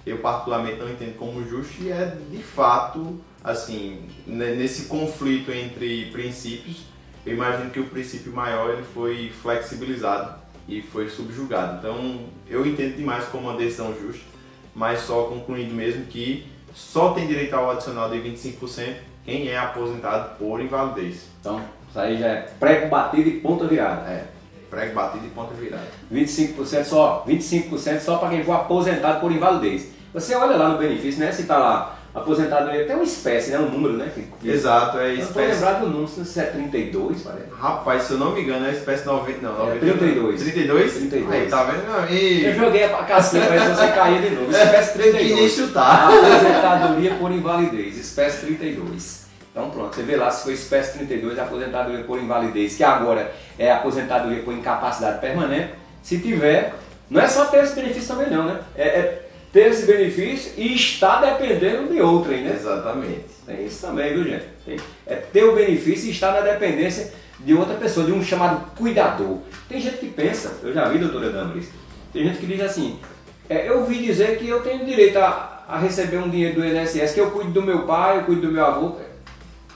eu 0.06 0.18
particularmente 0.18 0.78
não 0.78 0.88
entendo 0.90 1.16
como 1.16 1.46
justo 1.46 1.82
e 1.82 1.90
é 1.92 2.16
de 2.30 2.42
fato 2.42 3.20
assim, 3.44 4.08
ne- 4.26 4.54
nesse 4.56 4.87
conflito 4.87 5.52
entre 5.52 6.06
princípios, 6.11 6.82
eu 7.26 7.34
imagino 7.34 7.70
que 7.70 7.78
o 7.80 7.84
princípio 7.87 8.32
maior 8.32 8.70
ele 8.70 8.82
foi 8.94 9.30
flexibilizado 9.42 10.34
e 10.66 10.82
foi 10.82 11.08
subjugado. 11.08 11.78
Então, 11.78 12.20
eu 12.48 12.66
entendo 12.66 12.96
demais 12.96 13.24
como 13.26 13.48
uma 13.48 13.56
decisão 13.58 13.94
justa, 13.98 14.24
mas 14.74 15.00
só 15.00 15.24
concluindo 15.24 15.74
mesmo 15.74 16.04
que 16.06 16.46
só 16.74 17.12
tem 17.12 17.26
direito 17.26 17.54
ao 17.54 17.70
adicional 17.70 18.11
de 18.11 18.18
25% 18.18 18.96
quem 19.24 19.48
é 19.48 19.58
aposentado 19.58 20.37
por 20.38 20.61
invalidez. 20.61 21.26
Então, 21.40 21.62
isso 21.88 21.98
aí 21.98 22.18
já 22.18 22.26
é 22.28 22.40
prego 22.58 22.88
batido 22.88 23.28
e 23.28 23.40
ponta 23.40 23.66
virada. 23.66 24.08
É, 24.11 24.26
prego 24.70 24.94
batido 24.94 25.26
e 25.26 25.31
ponta 25.31 25.54
virada. 25.54 25.87
25% 26.12 26.85
só, 26.85 27.24
25% 27.26 28.00
só 28.00 28.16
para 28.18 28.31
quem 28.31 28.44
for 28.44 28.52
aposentado 28.52 29.20
por 29.20 29.33
invalidez. 29.33 29.88
Você 30.14 30.35
olha 30.35 30.57
lá 30.57 30.70
no 30.70 30.78
benefício, 30.78 31.20
né? 31.20 31.31
Se 31.33 31.42
está 31.42 31.59
lá 31.59 31.98
aposentadoria, 32.14 32.85
tem 32.87 32.94
uma 32.96 33.04
espécie, 33.04 33.50
né? 33.50 33.59
Um 33.59 33.68
número, 33.70 33.94
né? 33.96 34.11
Que, 34.40 34.50
Exato, 34.50 34.98
é 34.98 35.12
Eu 35.12 35.18
espécie. 35.18 35.54
lembrado 35.54 35.81
do 35.81 35.88
número, 35.88 36.09
se 36.09 36.40
é 36.40 36.44
32, 36.44 37.22
parece. 37.22 37.46
Rapaz, 37.59 38.02
se 38.04 38.12
eu 38.12 38.18
não 38.18 38.33
me 38.33 38.42
engano, 38.42 38.66
é 38.66 38.72
espécie 38.72 39.07
90, 39.07 39.40
não, 39.42 39.59
90, 39.59 39.81
32. 39.81 40.42
32? 40.42 40.92
32. 40.94 41.33
Aí, 41.33 41.48
tá 41.48 41.64
vendo? 41.64 41.87
Não, 41.87 42.04
Eu 42.07 42.14
e... 42.14 42.54
joguei 42.54 42.85
a 42.85 43.02
ver 43.02 43.22
se 43.22 43.38
você 43.38 43.88
caía 43.88 44.20
de 44.22 44.31
novo. 44.31 44.50
Espécie 44.50 44.98
Tem 44.98 45.12
que 45.12 45.18
nem 45.18 45.26
32. 45.37 45.52
chutar. 45.52 46.09
Aposentadoria 46.09 47.14
por 47.14 47.31
invalidez, 47.31 47.98
espécie 47.98 48.46
32. 48.46 49.28
Então 49.50 49.70
pronto, 49.70 49.94
você 49.94 50.02
vê 50.02 50.16
lá 50.16 50.31
se 50.31 50.44
foi 50.44 50.52
espécie 50.52 50.98
32, 50.98 51.38
aposentadoria 51.38 52.04
por 52.04 52.18
invalidez, 52.18 52.76
que 52.76 52.85
agora 52.85 53.35
é 53.59 53.73
aposentadoria 53.73 54.42
por 54.42 54.55
incapacidade 54.55 55.21
permanente. 55.21 55.71
Se 56.03 56.18
tiver, 56.18 56.75
não 57.11 57.21
é 57.21 57.27
só 57.27 57.47
ter 57.47 57.64
esse 57.64 57.75
benefício 57.75 58.14
também 58.14 58.31
não, 58.31 58.44
né? 58.44 58.61
É, 58.77 58.87
é 58.87 59.29
ter 59.53 59.71
esse 59.71 59.87
benefício 59.87 60.53
e 60.57 60.75
estar 60.75 61.21
dependendo 61.21 61.92
de 61.92 62.01
outrem, 62.01 62.44
né? 62.44 62.55
Exatamente. 62.55 63.25
Tem 63.47 63.64
isso 63.64 63.87
também, 63.87 64.12
viu 64.12 64.25
gente? 64.25 64.44
Tem- 64.64 64.79
é 65.07 65.16
ter 65.16 65.44
o 65.44 65.55
benefício 65.55 66.09
e 66.09 66.12
estar 66.12 66.33
na 66.33 66.40
dependência 66.40 67.12
de 67.40 67.55
outra 67.55 67.75
pessoa, 67.75 68.05
de 68.05 68.12
um 68.12 68.23
chamado 68.23 68.75
cuidador. 68.77 69.38
Tem 69.68 69.81
gente 69.81 69.99
que 69.99 70.09
pensa, 70.09 70.59
eu 70.62 70.73
já 70.73 70.88
vi, 70.88 70.99
doutora 70.99 71.31
Damaris, 71.31 71.68
tem 72.12 72.25
gente 72.25 72.38
que 72.38 72.47
diz 72.47 72.61
assim, 72.61 72.99
é, 73.49 73.68
eu 73.68 73.81
ouvi 73.81 73.99
dizer 73.99 74.38
que 74.38 74.49
eu 74.49 74.61
tenho 74.61 74.85
direito 74.85 75.18
a, 75.18 75.64
a, 75.68 75.79
receber 75.79 76.18
um 76.18 76.29
dinheiro 76.29 76.61
do 76.61 76.66
INSS, 76.66 77.14
que 77.14 77.21
eu 77.21 77.31
cuido 77.31 77.53
do 77.53 77.62
meu 77.62 77.83
pai, 77.83 78.18
eu 78.18 78.25
cuido 78.25 78.42
do 78.42 78.53
meu 78.53 78.64
avô, 78.64 78.97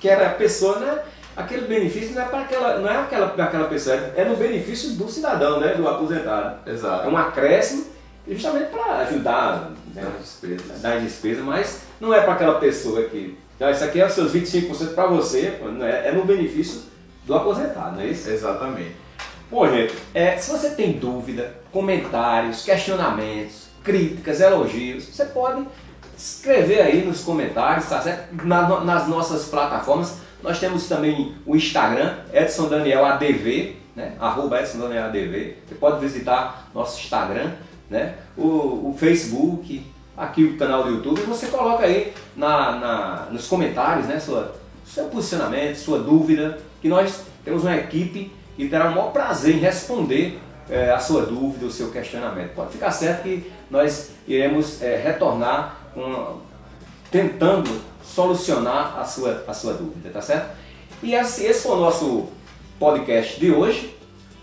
que 0.01 0.09
era 0.09 0.27
a 0.27 0.31
pessoa, 0.31 0.79
né? 0.81 0.99
Aquele 1.37 1.67
benefício 1.67 2.15
não 2.15 2.23
é 2.23 2.25
para 2.27 2.41
aquela, 2.41 2.79
não 2.79 2.89
é 2.91 2.97
aquela, 2.97 3.27
aquela 3.27 3.69
pessoa, 3.69 3.97
é 4.15 4.25
no 4.25 4.37
benefício 4.37 4.91
do 4.95 5.09
cidadão, 5.09 5.61
né? 5.61 5.75
Do 5.75 5.89
aposentado. 5.89 6.69
Exato. 6.69 7.07
É 7.07 7.11
um 7.11 7.17
acréscimo 7.17 7.87
justamente 8.29 8.71
para 8.71 8.99
ajudar 8.99 9.71
né, 9.95 10.07
despesas. 10.21 10.83
nas 10.83 11.03
despesas, 11.03 11.45
mas 11.45 11.83
não 12.01 12.13
é 12.13 12.21
para 12.21 12.35
aquela 12.35 12.59
pessoa 12.59 13.03
que. 13.05 13.37
Então, 13.57 13.71
isso 13.71 13.85
aqui 13.85 14.01
é 14.01 14.07
os 14.07 14.13
seus 14.13 14.33
25% 14.33 14.95
para 14.95 15.07
você, 15.07 15.59
é, 15.83 16.09
é 16.09 16.13
no 16.13 16.25
benefício 16.25 16.83
do 17.25 17.35
aposentado, 17.35 17.97
não 17.97 18.03
é 18.03 18.07
isso? 18.07 18.29
Exatamente. 18.29 18.97
Bom, 19.51 19.69
gente, 19.69 19.95
é, 20.15 20.37
se 20.37 20.51
você 20.51 20.71
tem 20.71 20.93
dúvida, 20.93 21.55
comentários, 21.71 22.65
questionamentos, 22.65 23.69
críticas, 23.85 24.41
elogios, 24.41 25.05
você 25.05 25.27
pode 25.27 25.67
escrever 26.17 26.81
aí 26.81 27.05
nos 27.05 27.23
comentários, 27.23 27.89
tá 27.89 28.01
certo? 28.01 28.35
Na, 28.45 28.81
nas 28.81 29.09
nossas 29.09 29.45
plataformas. 29.45 30.17
Nós 30.43 30.59
temos 30.59 30.89
também 30.89 31.35
o 31.47 31.55
Instagram, 31.55 32.17
Edson 32.33 32.69
Daniel 32.69 33.05
ADV, 33.05 33.77
né? 33.95 34.15
Arroba 34.19 34.61
Edson 34.61 34.79
Daniel 34.79 35.05
ADV. 35.05 35.57
Você 35.67 35.75
pode 35.77 36.01
visitar 36.01 36.69
nosso 36.75 37.01
Instagram, 37.01 37.53
né? 37.89 38.15
O, 38.37 38.91
o 38.91 38.97
Facebook, 38.99 39.87
aqui 40.17 40.45
o 40.45 40.57
canal 40.57 40.85
do 40.85 40.91
YouTube, 40.91 41.21
você 41.23 41.47
coloca 41.47 41.85
aí 41.85 42.13
na, 42.37 42.73
na, 42.77 43.29
nos 43.31 43.47
comentários, 43.47 44.07
né? 44.07 44.19
Sua, 44.19 44.55
seu 44.85 45.05
posicionamento, 45.07 45.77
sua 45.77 45.99
dúvida, 45.99 46.59
que 46.81 46.89
nós 46.89 47.25
temos 47.45 47.63
uma 47.63 47.77
equipe 47.77 48.33
que 48.57 48.69
terá 48.69 48.89
o 48.89 48.95
maior 48.95 49.13
prazer 49.13 49.57
em 49.57 49.59
responder 49.59 50.41
é, 50.69 50.91
a 50.91 50.99
sua 50.99 51.27
dúvida, 51.27 51.67
o 51.67 51.71
seu 51.71 51.91
questionamento. 51.91 52.55
Pode 52.55 52.73
ficar 52.73 52.91
certo 52.91 53.23
que 53.23 53.51
nós 53.71 54.11
iremos 54.27 54.83
é, 54.83 54.97
retornar 54.97 55.77
com, 55.95 56.39
tentando 57.11 57.71
solucionar 58.03 58.99
a 58.99 59.05
sua, 59.05 59.45
a 59.47 59.55
sua 59.55 59.75
dúvida, 59.75 60.11
tá 60.11 60.21
certo? 60.21 60.57
E 61.03 61.15
esse, 61.15 61.45
esse 61.45 61.63
foi 61.63 61.77
o 61.77 61.81
nosso 61.81 62.29
podcast 62.79 63.39
de 63.39 63.51
hoje. 63.51 63.97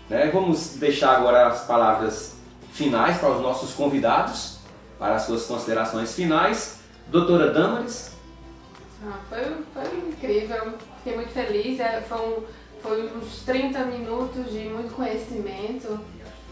Né? 0.08 0.30
Vamos 0.32 0.76
deixar 0.76 1.16
agora 1.16 1.46
as 1.46 1.64
palavras 1.64 2.36
finais 2.72 3.18
para 3.18 3.30
os 3.30 3.40
nossos 3.40 3.72
convidados, 3.72 4.58
para 4.98 5.14
as 5.14 5.22
suas 5.22 5.46
considerações 5.46 6.14
finais. 6.14 6.80
Doutora 7.08 7.52
Damaris. 7.52 8.12
Ah, 9.02 9.18
foi, 9.28 9.40
foi 9.72 9.98
incrível, 10.08 10.74
fiquei 10.98 11.16
muito 11.16 11.32
feliz. 11.32 11.80
É, 11.80 12.02
foi, 12.02 13.10
uns 13.16 13.42
30 13.44 13.84
minutos 13.86 14.50
de 14.50 14.68
muito 14.68 14.94
conhecimento. 14.94 15.98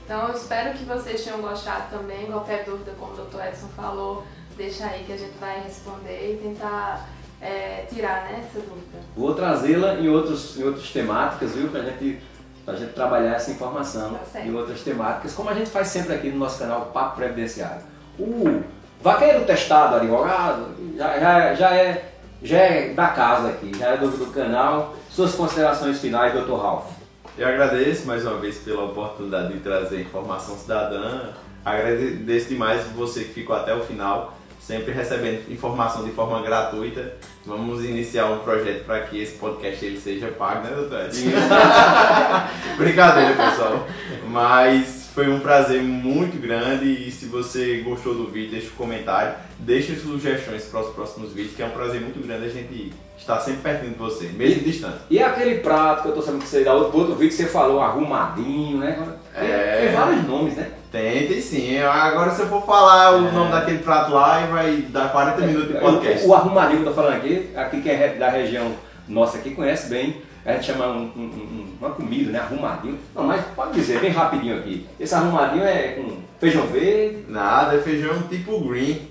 Então 0.05 0.29
eu 0.29 0.35
espero 0.35 0.77
que 0.77 0.85
vocês 0.85 1.23
tenham 1.23 1.41
gostado 1.41 1.91
também. 1.91 2.27
Qualquer 2.27 2.65
dúvida, 2.65 2.95
como 2.99 3.13
o 3.13 3.17
doutor 3.17 3.47
Edson 3.47 3.69
falou, 3.77 4.25
deixa 4.59 4.85
aí 4.85 5.05
que 5.05 5.13
a 5.13 5.17
gente 5.17 5.39
vai 5.41 5.61
responder 5.61 6.33
e 6.33 6.37
tentar 6.37 7.09
é, 7.41 7.87
tirar 7.89 8.25
né, 8.25 8.45
essa 8.45 8.59
dúvida. 8.59 8.99
Vou 9.17 9.33
trazê-la 9.33 9.95
em, 9.95 10.09
outros, 10.09 10.59
em 10.59 10.65
outras 10.65 10.91
temáticas, 10.91 11.55
viu? 11.55 11.69
Pra 11.69 11.83
gente, 11.83 12.21
pra 12.65 12.75
gente 12.75 12.93
trabalhar 12.93 13.37
essa 13.37 13.53
informação 13.53 14.19
Tá 14.33 14.41
em 14.41 14.55
outras 14.55 14.83
temáticas, 14.83 15.33
como 15.33 15.49
a 15.49 15.55
gente 15.55 15.71
faz 15.71 15.89
sempre 15.89 16.15
aqui 16.15 16.29
no 16.29 16.39
nosso 16.39 16.59
canal 16.59 16.87
Papo 16.87 17.17
Previdenciário. 17.17 17.83
O 18.19 18.63
vaqueiro 19.01 19.45
testado, 19.45 19.95
advogado, 19.97 20.75
já, 20.97 21.19
já, 21.21 21.55
já, 21.55 21.75
é, 21.77 22.13
já 22.43 22.59
é 22.59 22.89
da 22.93 23.09
casa 23.09 23.51
aqui, 23.51 23.73
já 23.79 23.91
é 23.91 23.97
do, 23.97 24.09
do 24.09 24.27
canal. 24.33 24.97
Suas 25.09 25.35
considerações 25.35 26.01
finais, 26.01 26.33
doutor 26.33 26.61
Ralph. 26.61 26.91
Eu 27.37 27.47
agradeço 27.47 28.05
mais 28.05 28.25
uma 28.27 28.37
vez 28.39 28.59
pela 28.59 28.83
oportunidade 28.83 29.53
de 29.53 29.61
trazer 29.61 30.01
informação 30.01 30.59
cidadã. 30.59 31.31
Agradeço 31.65 32.49
demais 32.49 32.85
você 32.89 33.23
que 33.23 33.35
ficou 33.35 33.55
até 33.55 33.73
o 33.73 33.81
final, 33.81 34.38
sempre 34.69 34.93
recebendo 34.93 35.51
informação 35.51 36.05
de 36.05 36.11
forma 36.11 36.43
gratuita. 36.43 37.15
Vamos 37.47 37.83
iniciar 37.83 38.27
um 38.27 38.41
projeto 38.41 38.85
para 38.85 39.01
que 39.01 39.19
esse 39.19 39.39
podcast 39.39 39.83
ele 39.83 39.99
seja 39.99 40.29
pago, 40.29 40.63
né, 40.63 40.77
doutor? 40.77 41.09
Brincadeira, 42.77 43.35
pessoal. 43.35 43.87
Mas 44.29 44.98
foi 45.19 45.29
um 45.29 45.41
prazer 45.41 45.83
muito 45.83 46.41
grande 46.41 46.85
e 46.87 47.11
se 47.11 47.27
você 47.27 47.79
gostou 47.85 48.15
do 48.15 48.29
vídeo, 48.29 48.53
deixa 48.53 48.69
um 48.69 48.77
comentário, 48.77 49.35
deixa 49.59 49.93
sugestões 49.97 50.67
para 50.67 50.79
os 50.79 50.95
próximos 50.95 51.33
vídeos, 51.33 51.57
que 51.57 51.63
é 51.63 51.67
um 51.67 51.71
prazer 51.71 52.01
muito 52.01 52.25
grande 52.25 52.45
a 52.47 52.49
gente 52.49 52.93
estar 53.19 53.41
sempre 53.41 53.63
pertinho 53.63 53.95
de 53.95 53.99
você, 53.99 54.27
mesmo 54.27 54.63
distante. 54.63 54.99
E 55.11 55.21
aquele 55.21 55.57
prato 55.57 56.03
que 56.03 56.09
eu 56.11 56.15
tô 56.15 56.23
sabendo 56.23 56.43
que 56.43 56.47
você 56.49 56.63
dá 56.63 56.73
outro, 56.73 56.97
outro 56.97 57.15
vídeo 57.17 57.37
que 57.37 57.43
você 57.43 57.49
falou, 57.49 57.81
arrumadinho, 57.81 58.79
né? 58.79 58.97
Tem, 59.35 59.51
É. 59.51 59.87
tem 59.89 59.97
vários 59.97 60.25
nomes, 60.25 60.55
né? 60.55 60.71
Tem, 60.93 61.27
tem 61.27 61.41
sim. 61.41 61.79
Agora 61.79 62.31
se 62.31 62.43
eu 62.43 62.47
for 62.47 62.65
falar 62.65 63.21
o 63.21 63.27
É. 63.27 63.33
nome 63.33 63.51
daquele 63.51 63.79
prato 63.79 64.13
lá, 64.13 64.47
vai 64.47 64.77
dar 64.91 65.11
40 65.11 65.41
minutos 65.41 65.67
de 65.75 65.81
podcast. 65.81 66.25
O, 66.27 66.29
o 66.31 66.35
arrumadinho 66.37 66.83
que 66.83 66.87
eu 66.89 66.95
tô 66.95 67.03
falando 67.03 67.17
aqui, 67.17 67.51
aqui 67.57 67.81
quem 67.83 67.91
é 67.91 68.15
da 68.15 68.29
região 68.31 68.71
nossa 69.09 69.39
aqui 69.39 69.51
conhece 69.51 69.89
bem, 69.91 70.23
a 70.49 70.55
gente 70.55 70.67
chama 70.67 70.87
um, 70.87 71.03
um- 71.17 71.21
um- 71.23 71.67
uma 71.81 71.91
comida, 71.91 72.31
né? 72.33 72.39
Arrumadinho. 72.41 72.99
Não, 73.15 73.25
mas 73.25 73.43
pode 73.55 73.73
dizer, 73.73 74.01
bem 74.01 74.11
rapidinho 74.11 74.59
aqui. 74.59 74.87
Esse 74.99 75.15
arrumadinho 75.15 75.65
é 75.65 75.89
com 75.93 76.17
feijão 76.41 76.67
verde, 76.67 77.25
Nada, 77.29 77.75
é 77.77 77.79
feijão 77.81 78.23
tipo 78.29 78.59
green. 78.67 79.09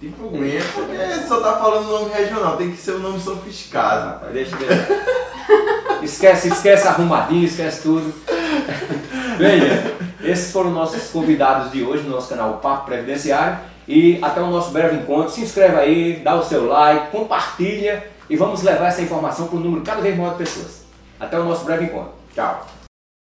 Tipo 0.00 0.28
green 0.30 0.56
é 0.56 0.62
porque 0.74 1.26
só 1.28 1.40
tá 1.40 1.56
falando 1.56 1.88
nome 1.88 2.10
regional, 2.14 2.56
tem 2.56 2.70
que 2.70 2.76
ser 2.76 2.92
um 2.92 3.00
nome 3.00 3.20
sofisticado. 3.20 4.06
rapaz, 4.06 4.32
deixa 4.32 4.56
eu 4.56 5.98
esquece, 6.04 6.48
esquece 6.48 6.86
arrumadinho, 6.86 7.44
esquece 7.44 7.82
tudo. 7.82 8.12
Bem, 9.38 9.60
gente, 9.60 9.94
esses 10.22 10.52
foram 10.52 10.70
nossos 10.70 11.10
convidados 11.10 11.70
de 11.72 11.82
hoje 11.82 12.02
no 12.04 12.10
nosso 12.10 12.28
canal 12.28 12.54
Papo 12.58 12.86
Previdenciário. 12.86 13.58
E 13.86 14.18
até 14.20 14.40
o 14.42 14.50
nosso 14.50 14.70
breve 14.70 14.96
encontro. 14.96 15.30
Se 15.30 15.40
inscreve 15.40 15.76
aí, 15.76 16.16
dá 16.22 16.34
o 16.34 16.42
seu 16.44 16.66
like, 16.66 17.10
compartilha 17.10 18.04
e 18.28 18.36
vamos 18.36 18.62
levar 18.62 18.88
essa 18.88 19.00
informação 19.00 19.46
para 19.48 19.56
um 19.56 19.60
número 19.60 19.82
cada 19.82 20.02
vez 20.02 20.14
maior 20.16 20.32
de 20.32 20.38
pessoas. 20.38 20.77
Até 21.20 21.38
o 21.38 21.44
nosso 21.44 21.64
breve 21.64 21.84
encontro. 21.84 22.12
Tchau. 22.34 22.66